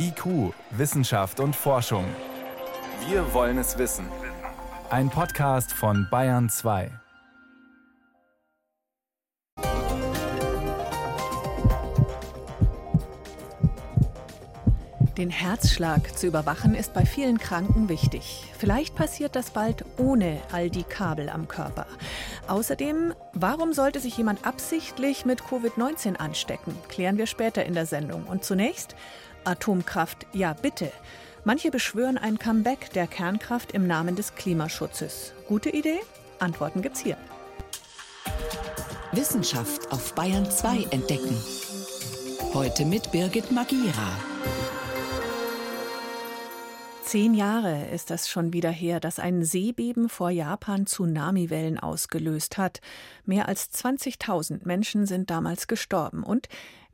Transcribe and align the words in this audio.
IQ, 0.00 0.54
Wissenschaft 0.70 1.40
und 1.40 1.56
Forschung. 1.56 2.04
Wir 3.08 3.34
wollen 3.34 3.58
es 3.58 3.78
wissen. 3.78 4.06
Ein 4.90 5.10
Podcast 5.10 5.72
von 5.72 6.06
Bayern 6.08 6.48
2. 6.48 6.90
Den 15.16 15.30
Herzschlag 15.30 16.16
zu 16.16 16.28
überwachen 16.28 16.76
ist 16.76 16.94
bei 16.94 17.04
vielen 17.04 17.38
Kranken 17.38 17.88
wichtig. 17.88 18.44
Vielleicht 18.56 18.94
passiert 18.94 19.34
das 19.34 19.50
bald 19.50 19.84
ohne 19.96 20.40
all 20.52 20.70
die 20.70 20.84
Kabel 20.84 21.28
am 21.28 21.48
Körper. 21.48 21.86
Außerdem, 22.46 23.14
warum 23.32 23.72
sollte 23.72 23.98
sich 23.98 24.16
jemand 24.16 24.46
absichtlich 24.46 25.24
mit 25.24 25.42
Covid-19 25.42 26.18
anstecken? 26.18 26.72
Klären 26.88 27.18
wir 27.18 27.26
später 27.26 27.64
in 27.64 27.74
der 27.74 27.86
Sendung. 27.86 28.28
Und 28.28 28.44
zunächst, 28.44 28.94
Atomkraft, 29.44 30.26
ja 30.32 30.52
bitte. 30.52 30.92
Manche 31.44 31.70
beschwören 31.70 32.18
ein 32.18 32.38
Comeback 32.38 32.92
der 32.92 33.06
Kernkraft 33.06 33.72
im 33.72 33.86
Namen 33.86 34.16
des 34.16 34.34
Klimaschutzes. 34.34 35.32
Gute 35.46 35.70
Idee? 35.70 36.00
Antworten 36.38 36.82
gibt's 36.82 37.00
hier. 37.00 37.16
Wissenschaft 39.12 39.90
auf 39.90 40.14
Bayern 40.14 40.50
2 40.50 40.88
entdecken. 40.90 41.36
Heute 42.52 42.84
mit 42.84 43.10
Birgit 43.12 43.50
Magira. 43.50 44.12
Zehn 47.08 47.32
Jahre 47.32 47.86
ist 47.86 48.10
das 48.10 48.28
schon 48.28 48.52
wieder 48.52 48.70
her, 48.70 49.00
dass 49.00 49.18
ein 49.18 49.42
Seebeben 49.42 50.10
vor 50.10 50.28
Japan 50.28 50.86
Tsunamiwellen 50.86 51.78
ausgelöst 51.78 52.58
hat. 52.58 52.82
Mehr 53.24 53.48
als 53.48 53.72
20.000 53.72 54.66
Menschen 54.66 55.06
sind 55.06 55.30
damals 55.30 55.68
gestorben 55.68 56.22
und 56.22 56.48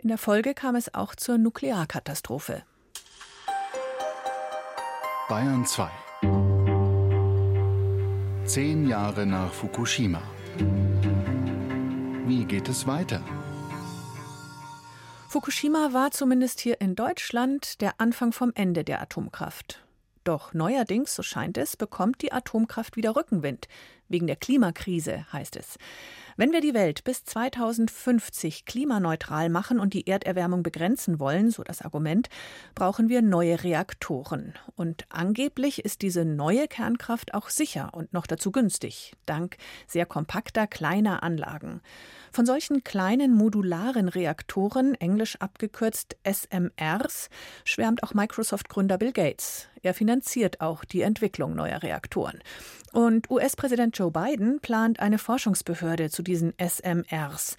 in 0.04 0.08
der 0.08 0.18
Folge 0.18 0.52
kam 0.52 0.76
es 0.76 0.92
auch 0.94 1.14
zur 1.14 1.38
Nuklearkatastrophe. 1.38 2.62
Bayern 5.30 5.64
2 5.64 5.88
Zehn 8.44 8.86
Jahre 8.86 9.24
nach 9.24 9.50
Fukushima. 9.50 10.20
Wie 12.26 12.44
geht 12.44 12.68
es 12.68 12.86
weiter? 12.86 13.22
Fukushima 15.28 15.94
war 15.94 16.10
zumindest 16.10 16.60
hier 16.60 16.82
in 16.82 16.94
Deutschland 16.94 17.80
der 17.80 17.98
Anfang 17.98 18.32
vom 18.32 18.52
Ende 18.54 18.84
der 18.84 19.00
Atomkraft. 19.00 19.82
Doch 20.22 20.52
neuerdings, 20.52 21.14
so 21.14 21.22
scheint 21.22 21.56
es, 21.56 21.78
bekommt 21.78 22.20
die 22.20 22.32
Atomkraft 22.32 22.96
wieder 22.96 23.16
Rückenwind. 23.16 23.68
Wegen 24.14 24.28
der 24.28 24.36
Klimakrise, 24.36 25.26
heißt 25.32 25.56
es. 25.56 25.76
Wenn 26.36 26.52
wir 26.52 26.60
die 26.60 26.72
Welt 26.72 27.02
bis 27.02 27.24
2050 27.24 28.64
klimaneutral 28.64 29.48
machen 29.48 29.80
und 29.80 29.92
die 29.92 30.06
Erderwärmung 30.06 30.62
begrenzen 30.62 31.18
wollen, 31.18 31.50
so 31.50 31.64
das 31.64 31.82
Argument, 31.82 32.28
brauchen 32.76 33.08
wir 33.08 33.22
neue 33.22 33.64
Reaktoren. 33.64 34.54
Und 34.76 35.04
angeblich 35.08 35.84
ist 35.84 36.02
diese 36.02 36.24
neue 36.24 36.68
Kernkraft 36.68 37.34
auch 37.34 37.48
sicher 37.48 37.90
und 37.92 38.12
noch 38.12 38.28
dazu 38.28 38.52
günstig, 38.52 39.14
dank 39.26 39.56
sehr 39.88 40.06
kompakter 40.06 40.68
kleiner 40.68 41.24
Anlagen. 41.24 41.80
Von 42.30 42.46
solchen 42.46 42.84
kleinen 42.84 43.34
modularen 43.34 44.08
Reaktoren, 44.08 44.94
englisch 44.94 45.40
abgekürzt 45.40 46.16
SMRs, 46.24 47.30
schwärmt 47.64 48.04
auch 48.04 48.14
Microsoft-Gründer 48.14 48.98
Bill 48.98 49.12
Gates. 49.12 49.68
Er 49.82 49.92
finanziert 49.92 50.60
auch 50.60 50.84
die 50.84 51.02
Entwicklung 51.02 51.54
neuer 51.54 51.82
Reaktoren. 51.82 52.40
Und 52.92 53.30
US-Präsident 53.30 53.98
Joe 53.98 54.03
Biden 54.10 54.60
plant 54.60 55.00
eine 55.00 55.18
Forschungsbehörde 55.18 56.10
zu 56.10 56.22
diesen 56.22 56.54
SMRs. 56.58 57.56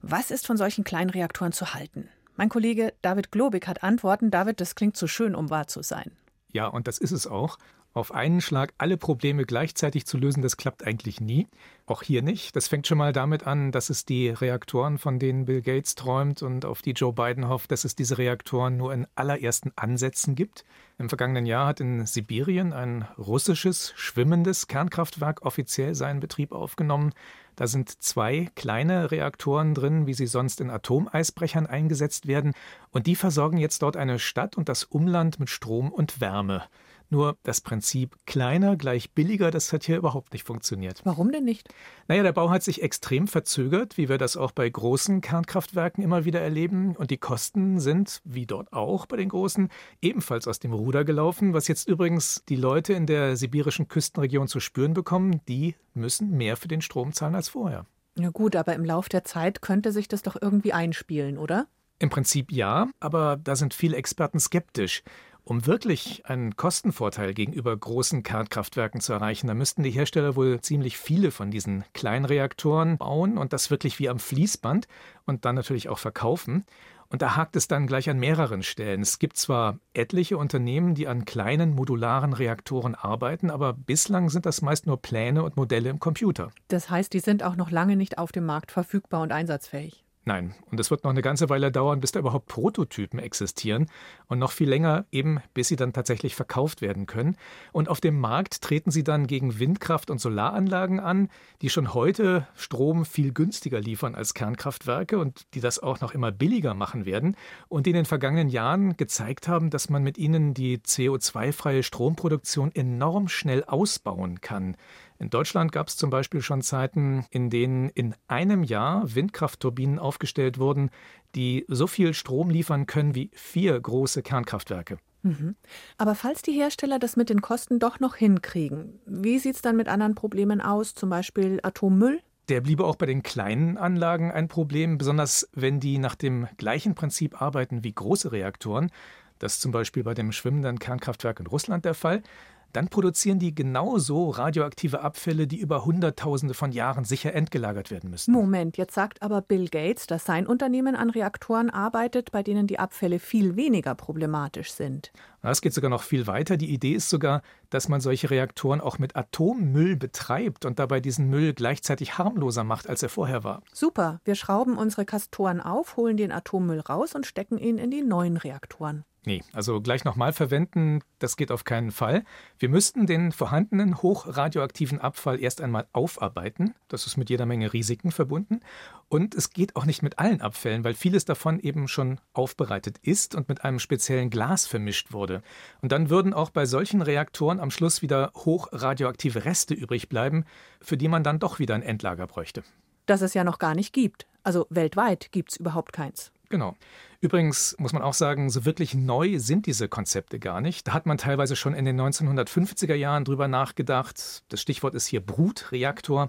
Was 0.00 0.30
ist 0.30 0.46
von 0.46 0.56
solchen 0.56 0.84
kleinen 0.84 1.10
Reaktoren 1.10 1.52
zu 1.52 1.74
halten? 1.74 2.08
Mein 2.36 2.48
Kollege 2.48 2.92
David 3.02 3.30
Globig 3.30 3.66
hat 3.68 3.82
Antworten. 3.82 4.30
David, 4.30 4.60
das 4.60 4.74
klingt 4.74 4.96
zu 4.96 5.06
schön, 5.06 5.34
um 5.34 5.50
wahr 5.50 5.66
zu 5.66 5.82
sein. 5.82 6.12
Ja, 6.52 6.66
und 6.66 6.88
das 6.88 6.98
ist 6.98 7.12
es 7.12 7.26
auch. 7.26 7.58
Auf 7.94 8.12
einen 8.12 8.40
Schlag 8.40 8.72
alle 8.78 8.96
Probleme 8.96 9.44
gleichzeitig 9.44 10.06
zu 10.06 10.16
lösen, 10.16 10.42
das 10.42 10.56
klappt 10.56 10.82
eigentlich 10.86 11.20
nie. 11.20 11.46
Auch 11.84 12.02
hier 12.02 12.22
nicht. 12.22 12.56
Das 12.56 12.68
fängt 12.68 12.86
schon 12.86 12.96
mal 12.96 13.12
damit 13.12 13.46
an, 13.46 13.70
dass 13.70 13.90
es 13.90 14.06
die 14.06 14.30
Reaktoren, 14.30 14.96
von 14.96 15.18
denen 15.18 15.44
Bill 15.44 15.60
Gates 15.60 15.94
träumt 15.94 16.42
und 16.42 16.64
auf 16.64 16.80
die 16.80 16.92
Joe 16.92 17.12
Biden 17.12 17.48
hofft, 17.48 17.70
dass 17.70 17.84
es 17.84 17.94
diese 17.94 18.16
Reaktoren 18.16 18.78
nur 18.78 18.94
in 18.94 19.06
allerersten 19.14 19.72
Ansätzen 19.76 20.34
gibt. 20.34 20.64
Im 20.98 21.10
vergangenen 21.10 21.44
Jahr 21.44 21.66
hat 21.66 21.80
in 21.80 22.06
Sibirien 22.06 22.72
ein 22.72 23.06
russisches 23.18 23.92
schwimmendes 23.94 24.68
Kernkraftwerk 24.68 25.44
offiziell 25.44 25.94
seinen 25.94 26.20
Betrieb 26.20 26.52
aufgenommen. 26.52 27.12
Da 27.56 27.66
sind 27.66 28.02
zwei 28.02 28.48
kleine 28.54 29.10
Reaktoren 29.10 29.74
drin, 29.74 30.06
wie 30.06 30.14
sie 30.14 30.26
sonst 30.26 30.62
in 30.62 30.70
Atomeisbrechern 30.70 31.66
eingesetzt 31.66 32.26
werden, 32.26 32.54
und 32.90 33.06
die 33.06 33.16
versorgen 33.16 33.58
jetzt 33.58 33.82
dort 33.82 33.98
eine 33.98 34.18
Stadt 34.18 34.56
und 34.56 34.70
das 34.70 34.84
Umland 34.84 35.38
mit 35.38 35.50
Strom 35.50 35.92
und 35.92 36.22
Wärme. 36.22 36.62
Nur 37.12 37.36
das 37.42 37.60
Prinzip 37.60 38.16
kleiner 38.24 38.74
gleich 38.74 39.10
billiger, 39.10 39.50
das 39.50 39.70
hat 39.74 39.84
hier 39.84 39.98
überhaupt 39.98 40.32
nicht 40.32 40.46
funktioniert. 40.46 41.02
Warum 41.04 41.30
denn 41.30 41.44
nicht? 41.44 41.68
Naja, 42.08 42.22
der 42.22 42.32
Bau 42.32 42.48
hat 42.48 42.62
sich 42.62 42.82
extrem 42.82 43.28
verzögert, 43.28 43.98
wie 43.98 44.08
wir 44.08 44.16
das 44.16 44.38
auch 44.38 44.50
bei 44.50 44.66
großen 44.66 45.20
Kernkraftwerken 45.20 46.02
immer 46.02 46.24
wieder 46.24 46.40
erleben. 46.40 46.96
Und 46.96 47.10
die 47.10 47.18
Kosten 47.18 47.80
sind, 47.80 48.22
wie 48.24 48.46
dort 48.46 48.72
auch 48.72 49.04
bei 49.04 49.18
den 49.18 49.28
großen, 49.28 49.68
ebenfalls 50.00 50.48
aus 50.48 50.58
dem 50.58 50.72
Ruder 50.72 51.04
gelaufen. 51.04 51.52
Was 51.52 51.68
jetzt 51.68 51.86
übrigens 51.86 52.44
die 52.48 52.56
Leute 52.56 52.94
in 52.94 53.04
der 53.04 53.36
sibirischen 53.36 53.88
Küstenregion 53.88 54.48
zu 54.48 54.58
spüren 54.58 54.94
bekommen, 54.94 55.42
die 55.48 55.74
müssen 55.92 56.30
mehr 56.30 56.56
für 56.56 56.68
den 56.68 56.80
Strom 56.80 57.12
zahlen 57.12 57.34
als 57.34 57.50
vorher. 57.50 57.84
Na 58.14 58.30
gut, 58.30 58.56
aber 58.56 58.74
im 58.74 58.86
Lauf 58.86 59.10
der 59.10 59.24
Zeit 59.24 59.60
könnte 59.60 59.92
sich 59.92 60.08
das 60.08 60.22
doch 60.22 60.36
irgendwie 60.40 60.72
einspielen, 60.72 61.36
oder? 61.36 61.66
Im 62.02 62.10
Prinzip 62.10 62.50
ja, 62.50 62.88
aber 62.98 63.36
da 63.36 63.54
sind 63.54 63.74
viele 63.74 63.96
Experten 63.96 64.40
skeptisch. 64.40 65.04
Um 65.44 65.66
wirklich 65.66 66.24
einen 66.26 66.56
Kostenvorteil 66.56 67.34
gegenüber 67.34 67.76
großen 67.76 68.22
Kernkraftwerken 68.22 69.00
zu 69.00 69.12
erreichen, 69.12 69.48
da 69.48 69.54
müssten 69.54 69.82
die 69.82 69.90
Hersteller 69.90 70.36
wohl 70.36 70.60
ziemlich 70.60 70.96
viele 70.96 71.32
von 71.32 71.50
diesen 71.50 71.84
Kleinreaktoren 71.94 72.96
bauen 72.98 73.38
und 73.38 73.52
das 73.52 73.70
wirklich 73.70 73.98
wie 73.98 74.08
am 74.08 74.20
Fließband 74.20 74.86
und 75.26 75.44
dann 75.44 75.56
natürlich 75.56 75.88
auch 75.88 75.98
verkaufen. 75.98 76.64
Und 77.08 77.20
da 77.20 77.36
hakt 77.36 77.56
es 77.56 77.68
dann 77.68 77.86
gleich 77.86 78.08
an 78.08 78.18
mehreren 78.18 78.62
Stellen. 78.62 79.02
Es 79.02 79.18
gibt 79.18 79.36
zwar 79.36 79.78
etliche 79.92 80.38
Unternehmen, 80.38 80.94
die 80.94 81.08
an 81.08 81.26
kleinen 81.26 81.74
modularen 81.74 82.32
Reaktoren 82.32 82.94
arbeiten, 82.94 83.50
aber 83.50 83.74
bislang 83.74 84.30
sind 84.30 84.46
das 84.46 84.62
meist 84.62 84.86
nur 84.86 85.02
Pläne 85.02 85.42
und 85.42 85.56
Modelle 85.56 85.90
im 85.90 85.98
Computer. 85.98 86.52
Das 86.68 86.88
heißt, 86.88 87.12
die 87.12 87.20
sind 87.20 87.42
auch 87.42 87.56
noch 87.56 87.70
lange 87.70 87.96
nicht 87.96 88.16
auf 88.16 88.32
dem 88.32 88.46
Markt 88.46 88.72
verfügbar 88.72 89.20
und 89.20 89.32
einsatzfähig. 89.32 90.04
Nein, 90.24 90.54
und 90.70 90.78
es 90.78 90.92
wird 90.92 91.02
noch 91.02 91.10
eine 91.10 91.20
ganze 91.20 91.48
Weile 91.48 91.72
dauern, 91.72 91.98
bis 91.98 92.12
da 92.12 92.20
überhaupt 92.20 92.46
Prototypen 92.46 93.18
existieren 93.18 93.86
und 94.28 94.38
noch 94.38 94.52
viel 94.52 94.68
länger 94.68 95.04
eben, 95.10 95.40
bis 95.52 95.66
sie 95.66 95.74
dann 95.74 95.92
tatsächlich 95.92 96.36
verkauft 96.36 96.80
werden 96.80 97.06
können. 97.06 97.36
Und 97.72 97.88
auf 97.88 98.00
dem 98.00 98.20
Markt 98.20 98.62
treten 98.62 98.92
sie 98.92 99.02
dann 99.02 99.26
gegen 99.26 99.58
Windkraft- 99.58 100.10
und 100.10 100.20
Solaranlagen 100.20 101.00
an, 101.00 101.28
die 101.60 101.70
schon 101.70 101.92
heute 101.92 102.46
Strom 102.54 103.04
viel 103.04 103.32
günstiger 103.32 103.80
liefern 103.80 104.14
als 104.14 104.32
Kernkraftwerke 104.32 105.18
und 105.18 105.52
die 105.54 105.60
das 105.60 105.80
auch 105.80 106.00
noch 106.00 106.14
immer 106.14 106.30
billiger 106.30 106.74
machen 106.74 107.04
werden 107.04 107.36
und 107.68 107.86
die 107.86 107.90
in 107.90 107.96
den 107.96 108.04
vergangenen 108.04 108.48
Jahren 108.48 108.96
gezeigt 108.96 109.48
haben, 109.48 109.70
dass 109.70 109.90
man 109.90 110.04
mit 110.04 110.18
ihnen 110.18 110.54
die 110.54 110.78
CO2-freie 110.78 111.82
Stromproduktion 111.82 112.70
enorm 112.72 113.26
schnell 113.26 113.64
ausbauen 113.64 114.40
kann. 114.40 114.76
In 115.22 115.30
Deutschland 115.30 115.70
gab 115.70 115.86
es 115.86 115.96
zum 115.96 116.10
Beispiel 116.10 116.42
schon 116.42 116.62
Zeiten, 116.62 117.24
in 117.30 117.48
denen 117.48 117.90
in 117.90 118.16
einem 118.26 118.64
Jahr 118.64 119.14
Windkraftturbinen 119.14 120.00
aufgestellt 120.00 120.58
wurden, 120.58 120.90
die 121.36 121.64
so 121.68 121.86
viel 121.86 122.12
Strom 122.12 122.50
liefern 122.50 122.86
können 122.86 123.14
wie 123.14 123.30
vier 123.32 123.78
große 123.80 124.22
Kernkraftwerke. 124.22 124.98
Mhm. 125.22 125.54
Aber 125.96 126.16
falls 126.16 126.42
die 126.42 126.50
Hersteller 126.50 126.98
das 126.98 127.14
mit 127.14 127.30
den 127.30 127.40
Kosten 127.40 127.78
doch 127.78 128.00
noch 128.00 128.16
hinkriegen, 128.16 128.98
wie 129.06 129.38
sieht 129.38 129.54
es 129.54 129.62
dann 129.62 129.76
mit 129.76 129.86
anderen 129.86 130.16
Problemen 130.16 130.60
aus, 130.60 130.96
zum 130.96 131.10
Beispiel 131.10 131.60
Atommüll? 131.62 132.20
Der 132.48 132.60
bliebe 132.60 132.84
auch 132.84 132.96
bei 132.96 133.06
den 133.06 133.22
kleinen 133.22 133.78
Anlagen 133.78 134.32
ein 134.32 134.48
Problem, 134.48 134.98
besonders 134.98 135.48
wenn 135.52 135.78
die 135.78 135.98
nach 135.98 136.16
dem 136.16 136.48
gleichen 136.56 136.96
Prinzip 136.96 137.40
arbeiten 137.40 137.84
wie 137.84 137.94
große 137.94 138.32
Reaktoren. 138.32 138.90
Das 139.38 139.54
ist 139.54 139.60
zum 139.60 139.70
Beispiel 139.70 140.02
bei 140.02 140.14
dem 140.14 140.32
schwimmenden 140.32 140.80
Kernkraftwerk 140.80 141.38
in 141.38 141.46
Russland 141.46 141.84
der 141.84 141.94
Fall 141.94 142.24
dann 142.72 142.88
produzieren 142.88 143.38
die 143.38 143.54
genauso 143.54 144.30
radioaktive 144.30 145.00
Abfälle, 145.00 145.46
die 145.46 145.58
über 145.58 145.84
Hunderttausende 145.84 146.54
von 146.54 146.72
Jahren 146.72 147.04
sicher 147.04 147.34
entgelagert 147.34 147.90
werden 147.90 148.10
müssen. 148.10 148.32
Moment, 148.32 148.76
jetzt 148.76 148.94
sagt 148.94 149.22
aber 149.22 149.42
Bill 149.42 149.68
Gates, 149.68 150.06
dass 150.06 150.24
sein 150.24 150.46
Unternehmen 150.46 150.96
an 150.96 151.10
Reaktoren 151.10 151.70
arbeitet, 151.70 152.32
bei 152.32 152.42
denen 152.42 152.66
die 152.66 152.78
Abfälle 152.78 153.18
viel 153.18 153.56
weniger 153.56 153.94
problematisch 153.94 154.72
sind. 154.72 155.12
Es 155.42 155.60
geht 155.60 155.74
sogar 155.74 155.90
noch 155.90 156.02
viel 156.02 156.26
weiter. 156.26 156.56
Die 156.56 156.72
Idee 156.72 156.92
ist 156.92 157.08
sogar, 157.08 157.42
dass 157.70 157.88
man 157.88 158.00
solche 158.00 158.30
Reaktoren 158.30 158.80
auch 158.80 158.98
mit 158.98 159.16
Atommüll 159.16 159.96
betreibt 159.96 160.64
und 160.64 160.78
dabei 160.78 161.00
diesen 161.00 161.28
Müll 161.28 161.52
gleichzeitig 161.52 162.16
harmloser 162.16 162.62
macht, 162.62 162.88
als 162.88 163.02
er 163.02 163.08
vorher 163.08 163.42
war. 163.42 163.62
Super, 163.72 164.20
wir 164.24 164.36
schrauben 164.36 164.78
unsere 164.78 165.04
Kastoren 165.04 165.60
auf, 165.60 165.96
holen 165.96 166.16
den 166.16 166.30
Atommüll 166.30 166.80
raus 166.80 167.14
und 167.14 167.26
stecken 167.26 167.58
ihn 167.58 167.78
in 167.78 167.90
die 167.90 168.02
neuen 168.02 168.36
Reaktoren. 168.36 169.04
Nee, 169.24 169.42
also 169.52 169.80
gleich 169.80 170.02
nochmal 170.02 170.32
verwenden, 170.32 171.00
das 171.20 171.36
geht 171.36 171.52
auf 171.52 171.62
keinen 171.62 171.92
Fall. 171.92 172.24
Wir 172.58 172.68
müssten 172.68 173.06
den 173.06 173.30
vorhandenen 173.30 174.02
hochradioaktiven 174.02 174.98
Abfall 174.98 175.40
erst 175.40 175.60
einmal 175.60 175.86
aufarbeiten. 175.92 176.74
Das 176.88 177.06
ist 177.06 177.16
mit 177.16 177.30
jeder 177.30 177.46
Menge 177.46 177.72
Risiken 177.72 178.10
verbunden. 178.10 178.60
Und 179.08 179.36
es 179.36 179.50
geht 179.50 179.76
auch 179.76 179.84
nicht 179.84 180.02
mit 180.02 180.18
allen 180.18 180.40
Abfällen, 180.40 180.82
weil 180.82 180.94
vieles 180.94 181.24
davon 181.24 181.60
eben 181.60 181.86
schon 181.86 182.18
aufbereitet 182.32 182.98
ist 183.02 183.36
und 183.36 183.48
mit 183.48 183.62
einem 183.62 183.78
speziellen 183.78 184.28
Glas 184.28 184.66
vermischt 184.66 185.12
wurde. 185.12 185.42
Und 185.82 185.92
dann 185.92 186.10
würden 186.10 186.34
auch 186.34 186.50
bei 186.50 186.66
solchen 186.66 187.00
Reaktoren 187.00 187.60
am 187.60 187.70
Schluss 187.70 188.02
wieder 188.02 188.32
hochradioaktive 188.34 189.44
Reste 189.44 189.74
übrig 189.74 190.08
bleiben, 190.08 190.46
für 190.80 190.96
die 190.96 191.08
man 191.08 191.22
dann 191.22 191.38
doch 191.38 191.60
wieder 191.60 191.76
ein 191.76 191.82
Endlager 191.82 192.26
bräuchte. 192.26 192.64
Das 193.06 193.22
es 193.22 193.34
ja 193.34 193.44
noch 193.44 193.60
gar 193.60 193.76
nicht 193.76 193.92
gibt. 193.92 194.26
Also 194.42 194.66
weltweit 194.68 195.30
gibt 195.30 195.52
es 195.52 195.58
überhaupt 195.58 195.92
keins. 195.92 196.31
Genau. 196.52 196.76
Übrigens 197.22 197.74
muss 197.78 197.94
man 197.94 198.02
auch 198.02 198.12
sagen, 198.12 198.50
so 198.50 198.66
wirklich 198.66 198.92
neu 198.92 199.38
sind 199.38 199.64
diese 199.64 199.88
Konzepte 199.88 200.38
gar 200.38 200.60
nicht. 200.60 200.86
Da 200.86 200.92
hat 200.92 201.06
man 201.06 201.16
teilweise 201.16 201.56
schon 201.56 201.72
in 201.72 201.86
den 201.86 201.98
1950er 201.98 202.94
Jahren 202.94 203.24
drüber 203.24 203.48
nachgedacht. 203.48 204.42
Das 204.50 204.60
Stichwort 204.60 204.94
ist 204.94 205.06
hier 205.06 205.24
Brutreaktor. 205.24 206.28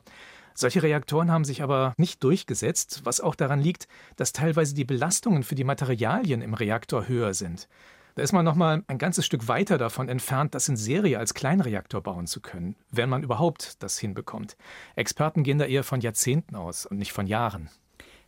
Solche 0.54 0.82
Reaktoren 0.82 1.30
haben 1.30 1.44
sich 1.44 1.62
aber 1.62 1.94
nicht 1.98 2.24
durchgesetzt, 2.24 3.02
was 3.04 3.20
auch 3.20 3.36
daran 3.36 3.60
liegt, 3.60 3.90
dass 4.16 4.32
teilweise 4.32 4.76
die 4.76 4.86
Belastungen 4.86 5.44
für 5.44 5.56
die 5.56 5.66
Materialien 5.66 6.42
im 6.42 6.54
Reaktor 6.54 7.10
höher 7.10 7.34
sind. 7.34 7.68
Da 8.16 8.24
ist 8.24 8.32
man 8.32 8.46
noch 8.46 8.56
mal 8.56 8.82
ein 8.88 9.00
ganzes 9.00 9.26
Stück 9.26 9.50
weiter 9.50 9.78
davon 9.78 10.08
entfernt, 10.08 10.56
das 10.56 10.70
in 10.70 10.78
Serie 10.78 11.20
als 11.20 11.34
Kleinreaktor 11.34 12.02
bauen 12.02 12.28
zu 12.28 12.40
können, 12.40 12.78
wenn 12.92 13.10
man 13.10 13.24
überhaupt 13.24 13.84
das 13.84 14.00
hinbekommt. 14.00 14.56
Experten 14.96 15.44
gehen 15.44 15.58
da 15.58 15.66
eher 15.66 15.84
von 15.84 16.00
Jahrzehnten 16.00 16.56
aus 16.56 16.86
und 16.86 16.98
nicht 16.98 17.12
von 17.12 17.28
Jahren. 17.28 17.70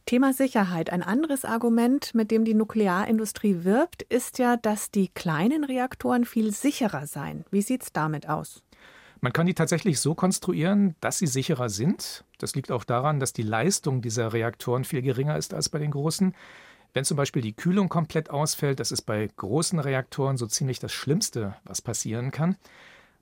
Thema 0.05 0.33
Sicherheit. 0.33 0.91
Ein 0.91 1.01
anderes 1.01 1.45
Argument, 1.45 2.13
mit 2.13 2.29
dem 2.29 2.45
die 2.45 2.53
Nuklearindustrie 2.53 3.63
wirbt, 3.63 4.03
ist 4.03 4.37
ja, 4.37 4.55
dass 4.55 4.91
die 4.91 5.07
kleinen 5.07 5.63
Reaktoren 5.63 6.25
viel 6.25 6.51
sicherer 6.51 7.07
seien. 7.07 7.43
Wie 7.49 7.63
sieht 7.63 7.83
es 7.83 7.91
damit 7.91 8.29
aus? 8.29 8.61
Man 9.21 9.33
kann 9.33 9.47
die 9.47 9.55
tatsächlich 9.55 9.99
so 9.99 10.13
konstruieren, 10.13 10.95
dass 11.01 11.17
sie 11.17 11.25
sicherer 11.25 11.69
sind. 11.69 12.23
Das 12.37 12.53
liegt 12.53 12.71
auch 12.71 12.83
daran, 12.83 13.19
dass 13.19 13.33
die 13.33 13.41
Leistung 13.41 14.01
dieser 14.01 14.33
Reaktoren 14.33 14.83
viel 14.83 15.01
geringer 15.01 15.37
ist 15.37 15.53
als 15.53 15.69
bei 15.69 15.79
den 15.79 15.91
großen. 15.91 16.35
Wenn 16.93 17.05
zum 17.05 17.17
Beispiel 17.17 17.41
die 17.41 17.55
Kühlung 17.55 17.89
komplett 17.89 18.29
ausfällt, 18.29 18.79
das 18.79 18.91
ist 18.91 19.01
bei 19.01 19.27
großen 19.35 19.79
Reaktoren 19.79 20.37
so 20.37 20.45
ziemlich 20.45 20.79
das 20.79 20.93
Schlimmste, 20.93 21.55
was 21.63 21.81
passieren 21.81 22.29
kann. 22.29 22.57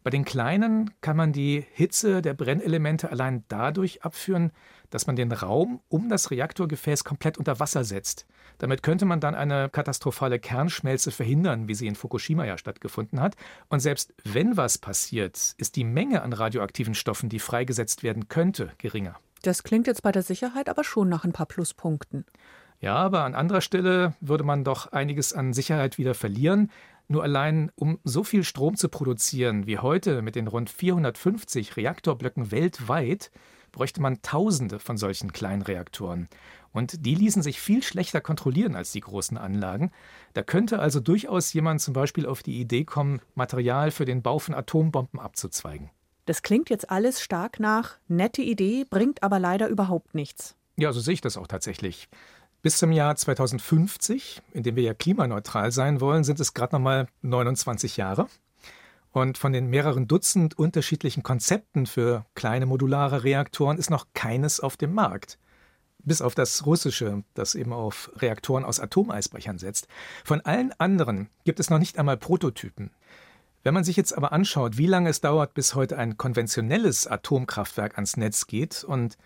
Bei 0.03 0.09
den 0.09 0.25
kleinen 0.25 0.91
kann 0.99 1.15
man 1.15 1.31
die 1.31 1.65
Hitze 1.71 2.21
der 2.21 2.33
Brennelemente 2.33 3.09
allein 3.09 3.45
dadurch 3.47 4.03
abführen, 4.03 4.51
dass 4.93 5.07
man 5.07 5.15
den 5.15 5.31
Raum 5.31 5.81
um 5.89 6.07
das 6.07 6.29
Reaktorgefäß 6.29 7.03
komplett 7.03 7.39
unter 7.39 7.59
Wasser 7.59 7.83
setzt. 7.83 8.27
Damit 8.59 8.83
könnte 8.83 9.05
man 9.05 9.19
dann 9.19 9.33
eine 9.33 9.69
katastrophale 9.69 10.37
Kernschmelze 10.37 11.09
verhindern, 11.09 11.67
wie 11.67 11.73
sie 11.73 11.87
in 11.87 11.95
Fukushima 11.95 12.45
ja 12.45 12.59
stattgefunden 12.59 13.19
hat. 13.19 13.35
Und 13.69 13.79
selbst 13.79 14.13
wenn 14.23 14.55
was 14.55 14.77
passiert, 14.77 15.55
ist 15.57 15.75
die 15.75 15.83
Menge 15.83 16.21
an 16.21 16.31
radioaktiven 16.31 16.93
Stoffen, 16.93 17.29
die 17.29 17.39
freigesetzt 17.39 18.03
werden 18.03 18.27
könnte, 18.27 18.71
geringer. 18.77 19.15
Das 19.41 19.63
klingt 19.63 19.87
jetzt 19.87 20.03
bei 20.03 20.11
der 20.11 20.21
Sicherheit 20.21 20.69
aber 20.69 20.83
schon 20.83 21.09
nach 21.09 21.25
ein 21.25 21.33
paar 21.33 21.47
Pluspunkten. 21.47 22.25
Ja, 22.79 22.95
aber 22.95 23.23
an 23.23 23.33
anderer 23.33 23.61
Stelle 23.61 24.13
würde 24.21 24.43
man 24.43 24.63
doch 24.63 24.91
einiges 24.91 25.33
an 25.33 25.53
Sicherheit 25.53 25.97
wieder 25.97 26.13
verlieren. 26.13 26.69
Nur 27.07 27.23
allein, 27.23 27.71
um 27.75 27.99
so 28.03 28.23
viel 28.23 28.43
Strom 28.43 28.75
zu 28.75 28.89
produzieren 28.89 29.65
wie 29.65 29.79
heute 29.79 30.21
mit 30.21 30.35
den 30.35 30.47
rund 30.47 30.69
450 30.69 31.77
Reaktorblöcken 31.77 32.51
weltweit, 32.51 33.31
bräuchte 33.73 34.01
man 34.01 34.21
Tausende 34.21 34.79
von 34.79 34.95
solchen 34.95 35.33
Kleinreaktoren. 35.33 36.29
Und 36.71 37.05
die 37.05 37.15
ließen 37.15 37.43
sich 37.43 37.59
viel 37.59 37.83
schlechter 37.83 38.21
kontrollieren 38.21 38.75
als 38.75 38.93
die 38.93 39.01
großen 39.01 39.37
Anlagen. 39.37 39.91
Da 40.33 40.43
könnte 40.43 40.79
also 40.79 41.01
durchaus 41.01 41.51
jemand 41.51 41.81
zum 41.81 41.93
Beispiel 41.93 42.25
auf 42.25 42.41
die 42.41 42.61
Idee 42.61 42.85
kommen, 42.85 43.19
Material 43.35 43.91
für 43.91 44.05
den 44.05 44.21
Bau 44.21 44.39
von 44.39 44.55
Atombomben 44.55 45.19
abzuzweigen. 45.19 45.89
Das 46.25 46.41
klingt 46.41 46.69
jetzt 46.69 46.89
alles 46.89 47.21
stark 47.21 47.59
nach 47.59 47.97
nette 48.07 48.41
Idee, 48.41 48.85
bringt 48.89 49.23
aber 49.23 49.39
leider 49.39 49.67
überhaupt 49.67 50.15
nichts. 50.15 50.55
Ja, 50.77 50.93
so 50.93 51.01
sehe 51.01 51.15
ich 51.15 51.21
das 51.21 51.35
auch 51.35 51.47
tatsächlich. 51.47 52.07
Bis 52.61 52.77
zum 52.77 52.93
Jahr 52.93 53.15
2050, 53.15 54.41
in 54.53 54.63
dem 54.63 54.77
wir 54.77 54.83
ja 54.83 54.93
klimaneutral 54.93 55.73
sein 55.73 55.99
wollen, 55.99 56.23
sind 56.23 56.39
es 56.39 56.53
gerade 56.53 56.75
noch 56.75 56.79
mal 56.79 57.07
29 57.21 57.97
Jahre. 57.97 58.27
Und 59.13 59.37
von 59.37 59.53
den 59.53 59.67
mehreren 59.67 60.07
Dutzend 60.07 60.57
unterschiedlichen 60.57 61.21
Konzepten 61.21 61.85
für 61.85 62.25
kleine 62.33 62.65
modulare 62.65 63.23
Reaktoren 63.23 63.77
ist 63.77 63.91
noch 63.91 64.07
keines 64.15 64.59
auf 64.59 64.75
dem 64.75 64.91
Markt. 64.91 65.37
Bis 65.99 66.19
auf 66.19 66.33
das 66.33 66.65
russische, 66.65 67.23
das 67.35 67.53
eben 67.53 67.73
auf 67.73 68.11
Reaktoren 68.17 68.65
aus 68.65 68.79
Atomeisbrechern 68.79 69.59
setzt. 69.59 69.87
Von 70.25 70.41
allen 70.41 70.73
anderen 70.79 71.29
gibt 71.45 71.59
es 71.59 71.69
noch 71.69 71.77
nicht 71.77 71.99
einmal 71.99 72.17
Prototypen. 72.17 72.89
Wenn 73.61 73.75
man 73.75 73.83
sich 73.83 73.95
jetzt 73.97 74.17
aber 74.17 74.31
anschaut, 74.33 74.77
wie 74.77 74.87
lange 74.87 75.09
es 75.09 75.21
dauert, 75.21 75.53
bis 75.53 75.75
heute 75.75 75.97
ein 75.97 76.17
konventionelles 76.17 77.05
Atomkraftwerk 77.05 77.95
ans 77.95 78.17
Netz 78.17 78.47
geht 78.47 78.83
und 78.83 79.17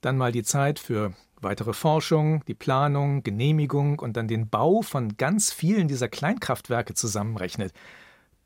dann 0.00 0.18
mal 0.18 0.32
die 0.32 0.42
Zeit 0.42 0.80
für 0.80 1.14
weitere 1.40 1.72
Forschung, 1.72 2.44
die 2.46 2.54
Planung, 2.54 3.22
Genehmigung 3.22 4.00
und 4.00 4.16
dann 4.16 4.26
den 4.26 4.48
Bau 4.48 4.82
von 4.82 5.16
ganz 5.16 5.52
vielen 5.52 5.86
dieser 5.86 6.08
Kleinkraftwerke 6.08 6.94
zusammenrechnet, 6.94 7.72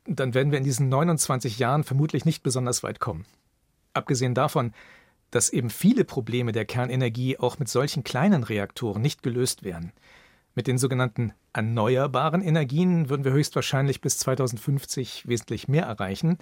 dann 0.05 0.33
werden 0.33 0.51
wir 0.51 0.57
in 0.57 0.63
diesen 0.63 0.89
29 0.89 1.59
Jahren 1.59 1.83
vermutlich 1.83 2.25
nicht 2.25 2.43
besonders 2.43 2.83
weit 2.83 2.99
kommen. 2.99 3.25
Abgesehen 3.93 4.33
davon, 4.33 4.73
dass 5.31 5.49
eben 5.49 5.69
viele 5.69 6.03
Probleme 6.03 6.51
der 6.51 6.65
Kernenergie 6.65 7.37
auch 7.37 7.59
mit 7.59 7.69
solchen 7.69 8.03
kleinen 8.03 8.43
Reaktoren 8.43 9.01
nicht 9.01 9.23
gelöst 9.23 9.63
werden. 9.63 9.93
Mit 10.55 10.67
den 10.67 10.77
sogenannten 10.77 11.33
erneuerbaren 11.53 12.41
Energien 12.41 13.09
würden 13.09 13.23
wir 13.23 13.31
höchstwahrscheinlich 13.31 14.01
bis 14.01 14.17
2050 14.19 15.27
wesentlich 15.27 15.69
mehr 15.69 15.85
erreichen. 15.85 16.37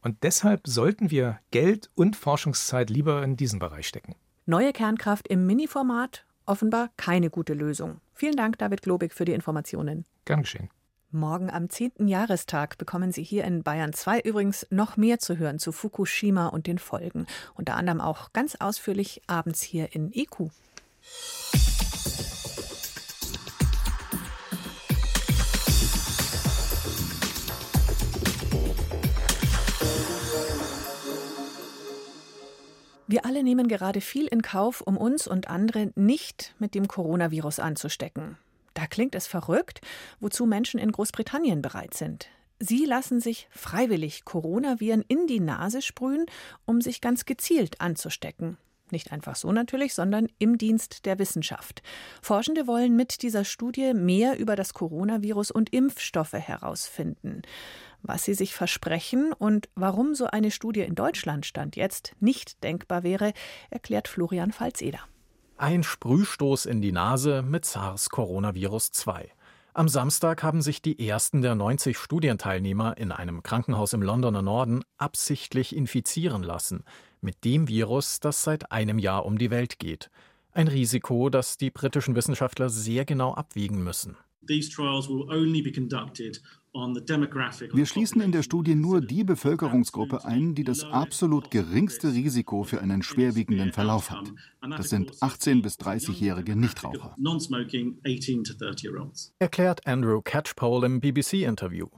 Und 0.00 0.24
deshalb 0.24 0.66
sollten 0.66 1.12
wir 1.12 1.38
Geld 1.52 1.90
und 1.94 2.16
Forschungszeit 2.16 2.90
lieber 2.90 3.22
in 3.22 3.36
diesen 3.36 3.60
Bereich 3.60 3.86
stecken. 3.86 4.16
Neue 4.46 4.72
Kernkraft 4.72 5.28
im 5.28 5.46
Mini-Format? 5.46 6.24
Offenbar 6.44 6.90
keine 6.96 7.30
gute 7.30 7.54
Lösung. 7.54 8.00
Vielen 8.12 8.34
Dank, 8.34 8.58
David 8.58 8.82
Globig, 8.82 9.14
für 9.14 9.24
die 9.24 9.32
Informationen. 9.32 10.04
Gern 10.24 10.42
geschehen. 10.42 10.68
Morgen 11.14 11.50
am 11.50 11.68
10. 11.68 12.08
Jahrestag 12.08 12.78
bekommen 12.78 13.12
Sie 13.12 13.22
hier 13.22 13.44
in 13.44 13.62
Bayern 13.62 13.92
2 13.92 14.20
übrigens 14.20 14.66
noch 14.70 14.96
mehr 14.96 15.18
zu 15.18 15.36
hören 15.36 15.58
zu 15.58 15.70
Fukushima 15.70 16.48
und 16.48 16.66
den 16.66 16.78
Folgen. 16.78 17.26
Unter 17.54 17.76
anderem 17.76 18.00
auch 18.00 18.32
ganz 18.32 18.54
ausführlich 18.54 19.20
abends 19.26 19.60
hier 19.60 19.94
in 19.94 20.10
IQ. 20.14 20.48
Wir 33.06 33.26
alle 33.26 33.42
nehmen 33.42 33.68
gerade 33.68 34.00
viel 34.00 34.26
in 34.28 34.40
Kauf, 34.40 34.80
um 34.80 34.96
uns 34.96 35.28
und 35.28 35.48
andere 35.48 35.92
nicht 35.94 36.54
mit 36.58 36.74
dem 36.74 36.88
Coronavirus 36.88 37.58
anzustecken. 37.58 38.38
Da 38.74 38.86
klingt 38.86 39.14
es 39.14 39.26
verrückt, 39.26 39.80
wozu 40.20 40.46
Menschen 40.46 40.78
in 40.78 40.92
Großbritannien 40.92 41.62
bereit 41.62 41.94
sind. 41.94 42.28
Sie 42.58 42.84
lassen 42.84 43.20
sich 43.20 43.48
freiwillig 43.50 44.24
Coronaviren 44.24 45.04
in 45.08 45.26
die 45.26 45.40
Nase 45.40 45.82
sprühen, 45.82 46.26
um 46.64 46.80
sich 46.80 47.00
ganz 47.00 47.24
gezielt 47.24 47.80
anzustecken. 47.80 48.56
Nicht 48.92 49.10
einfach 49.10 49.36
so 49.36 49.50
natürlich, 49.50 49.94
sondern 49.94 50.28
im 50.38 50.58
Dienst 50.58 51.06
der 51.06 51.18
Wissenschaft. 51.18 51.82
Forschende 52.20 52.66
wollen 52.66 52.94
mit 52.94 53.22
dieser 53.22 53.44
Studie 53.44 53.94
mehr 53.94 54.38
über 54.38 54.54
das 54.54 54.74
Coronavirus 54.74 55.50
und 55.50 55.72
Impfstoffe 55.72 56.34
herausfinden. 56.34 57.42
Was 58.02 58.24
sie 58.24 58.34
sich 58.34 58.54
versprechen 58.54 59.32
und 59.32 59.68
warum 59.74 60.14
so 60.14 60.26
eine 60.26 60.50
Studie 60.50 60.82
in 60.82 60.94
Deutschland 60.94 61.46
stand 61.46 61.74
jetzt 61.74 62.14
nicht 62.20 62.62
denkbar 62.62 63.02
wäre, 63.02 63.32
erklärt 63.70 64.08
Florian 64.08 64.52
Falzeder. 64.52 65.00
Ein 65.62 65.84
Sprühstoß 65.84 66.66
in 66.66 66.80
die 66.80 66.90
Nase 66.90 67.40
mit 67.40 67.64
SARS-Coronavirus 67.64 68.90
2. 68.90 69.30
Am 69.74 69.88
Samstag 69.88 70.42
haben 70.42 70.60
sich 70.60 70.82
die 70.82 71.08
ersten 71.08 71.40
der 71.40 71.54
90 71.54 71.96
Studienteilnehmer 71.98 72.98
in 72.98 73.12
einem 73.12 73.44
Krankenhaus 73.44 73.92
im 73.92 74.02
Londoner 74.02 74.42
Norden 74.42 74.82
absichtlich 74.98 75.76
infizieren 75.76 76.42
lassen 76.42 76.82
mit 77.20 77.44
dem 77.44 77.68
Virus, 77.68 78.18
das 78.18 78.42
seit 78.42 78.72
einem 78.72 78.98
Jahr 78.98 79.24
um 79.24 79.38
die 79.38 79.52
Welt 79.52 79.78
geht. 79.78 80.10
Ein 80.50 80.66
Risiko, 80.66 81.30
das 81.30 81.58
die 81.58 81.70
britischen 81.70 82.16
Wissenschaftler 82.16 82.68
sehr 82.68 83.04
genau 83.04 83.32
abwiegen 83.32 83.84
müssen. 83.84 84.16
These 84.46 84.70
trials 84.70 85.08
will 85.08 85.30
only 85.30 85.62
be 85.62 85.72
conducted 85.72 86.40
wir 86.74 87.86
schließen 87.86 88.22
in 88.22 88.32
der 88.32 88.42
Studie 88.42 88.74
nur 88.74 89.02
die 89.02 89.24
Bevölkerungsgruppe 89.24 90.24
ein, 90.24 90.54
die 90.54 90.64
das 90.64 90.84
absolut 90.84 91.50
geringste 91.50 92.14
Risiko 92.14 92.62
für 92.62 92.80
einen 92.80 93.02
schwerwiegenden 93.02 93.72
Verlauf 93.72 94.10
hat. 94.10 94.32
Das 94.70 94.88
sind 94.88 95.12
18- 95.16 95.60
bis 95.60 95.78
30-jährige 95.78 96.56
Nichtraucher. 96.56 97.14
Erklärt 99.38 99.86
Andrew 99.86 100.22
Catchpole 100.22 100.86
im 100.86 101.00
BBC-Interview. 101.00 101.88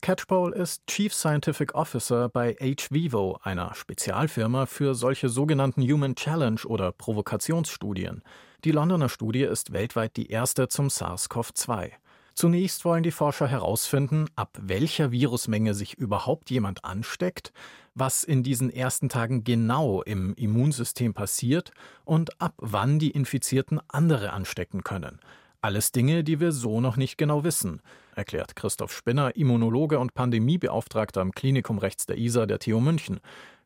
Catchpole 0.00 0.54
ist 0.54 0.86
Chief 0.86 1.12
Scientific 1.12 1.74
Officer 1.74 2.28
bei 2.28 2.54
HVivo, 2.54 3.38
einer 3.42 3.74
Spezialfirma 3.74 4.66
für 4.66 4.94
solche 4.94 5.28
sogenannten 5.28 5.82
Human 5.82 6.14
Challenge 6.14 6.60
oder 6.66 6.92
Provokationsstudien. 6.92 8.22
Die 8.64 8.72
Londoner 8.72 9.08
Studie 9.08 9.44
ist 9.44 9.72
weltweit 9.72 10.18
die 10.18 10.30
erste 10.30 10.68
zum 10.68 10.88
SARS-CoV-2. 10.88 11.92
Zunächst 12.34 12.84
wollen 12.84 13.02
die 13.02 13.10
Forscher 13.10 13.48
herausfinden, 13.48 14.26
ab 14.36 14.58
welcher 14.60 15.12
Virusmenge 15.12 15.72
sich 15.72 15.94
überhaupt 15.94 16.50
jemand 16.50 16.84
ansteckt, 16.84 17.54
was 17.94 18.22
in 18.22 18.42
diesen 18.42 18.68
ersten 18.68 19.08
Tagen 19.08 19.44
genau 19.44 20.02
im 20.02 20.34
Immunsystem 20.34 21.14
passiert 21.14 21.70
und 22.04 22.38
ab 22.38 22.52
wann 22.58 22.98
die 22.98 23.12
Infizierten 23.12 23.80
andere 23.88 24.34
anstecken 24.34 24.84
können. 24.84 25.20
Alles 25.62 25.90
Dinge, 25.90 26.22
die 26.22 26.38
wir 26.38 26.52
so 26.52 26.82
noch 26.82 26.98
nicht 26.98 27.16
genau 27.16 27.44
wissen, 27.44 27.80
erklärt 28.14 28.56
Christoph 28.56 28.92
Spinner, 28.92 29.36
Immunologe 29.36 29.98
und 29.98 30.12
Pandemiebeauftragter 30.12 31.22
am 31.22 31.32
Klinikum 31.32 31.78
rechts 31.78 32.04
der 32.04 32.18
ISA 32.18 32.44
der 32.44 32.58
TU 32.58 32.80
München. 32.80 33.20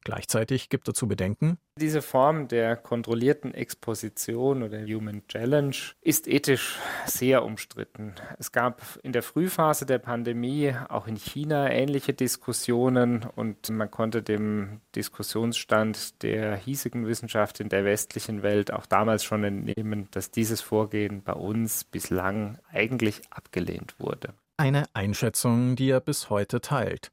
Gleichzeitig 0.05 0.69
gibt 0.69 0.87
er 0.87 0.95
zu 0.95 1.09
bedenken, 1.09 1.59
diese 1.77 2.03
Form 2.03 2.47
der 2.47 2.77
kontrollierten 2.77 3.53
Exposition 3.53 4.63
oder 4.63 4.81
Human 4.83 5.27
Challenge 5.27 5.75
ist 6.03 6.29
ethisch 6.29 6.79
sehr 7.05 7.45
umstritten. 7.45 8.15
Es 8.39 8.53
gab 8.53 8.83
in 9.03 9.13
der 9.13 9.25
Frühphase 9.25 9.85
der 9.85 9.99
Pandemie 9.99 10.73
auch 10.89 11.09
in 11.09 11.17
China 11.17 11.69
ähnliche 11.69 12.15
Diskussionen 12.15 13.25
und 13.35 13.71
man 13.71 13.91
konnte 13.91 14.23
dem 14.23 14.83
Diskussionsstand 14.95 16.23
der 16.23 16.55
hiesigen 16.55 17.09
Wissenschaft 17.09 17.59
in 17.59 17.71
der 17.71 17.85
westlichen 17.85 18.45
Welt 18.45 18.73
auch 18.73 18.87
damals 18.87 19.25
schon 19.25 19.43
entnehmen, 19.43 20.07
dass 20.13 20.31
dieses 20.31 20.61
Vorgehen 20.61 21.25
bei 21.25 21.33
uns 21.33 21.83
bislang 21.83 22.59
eigentlich 22.71 23.23
abgelehnt 23.31 23.97
wurde. 23.99 24.35
Eine 24.59 24.85
Einschätzung, 24.93 25.75
die 25.75 25.91
er 25.91 26.01
bis 26.01 26.31
heute 26.31 26.61
teilt. 26.61 27.11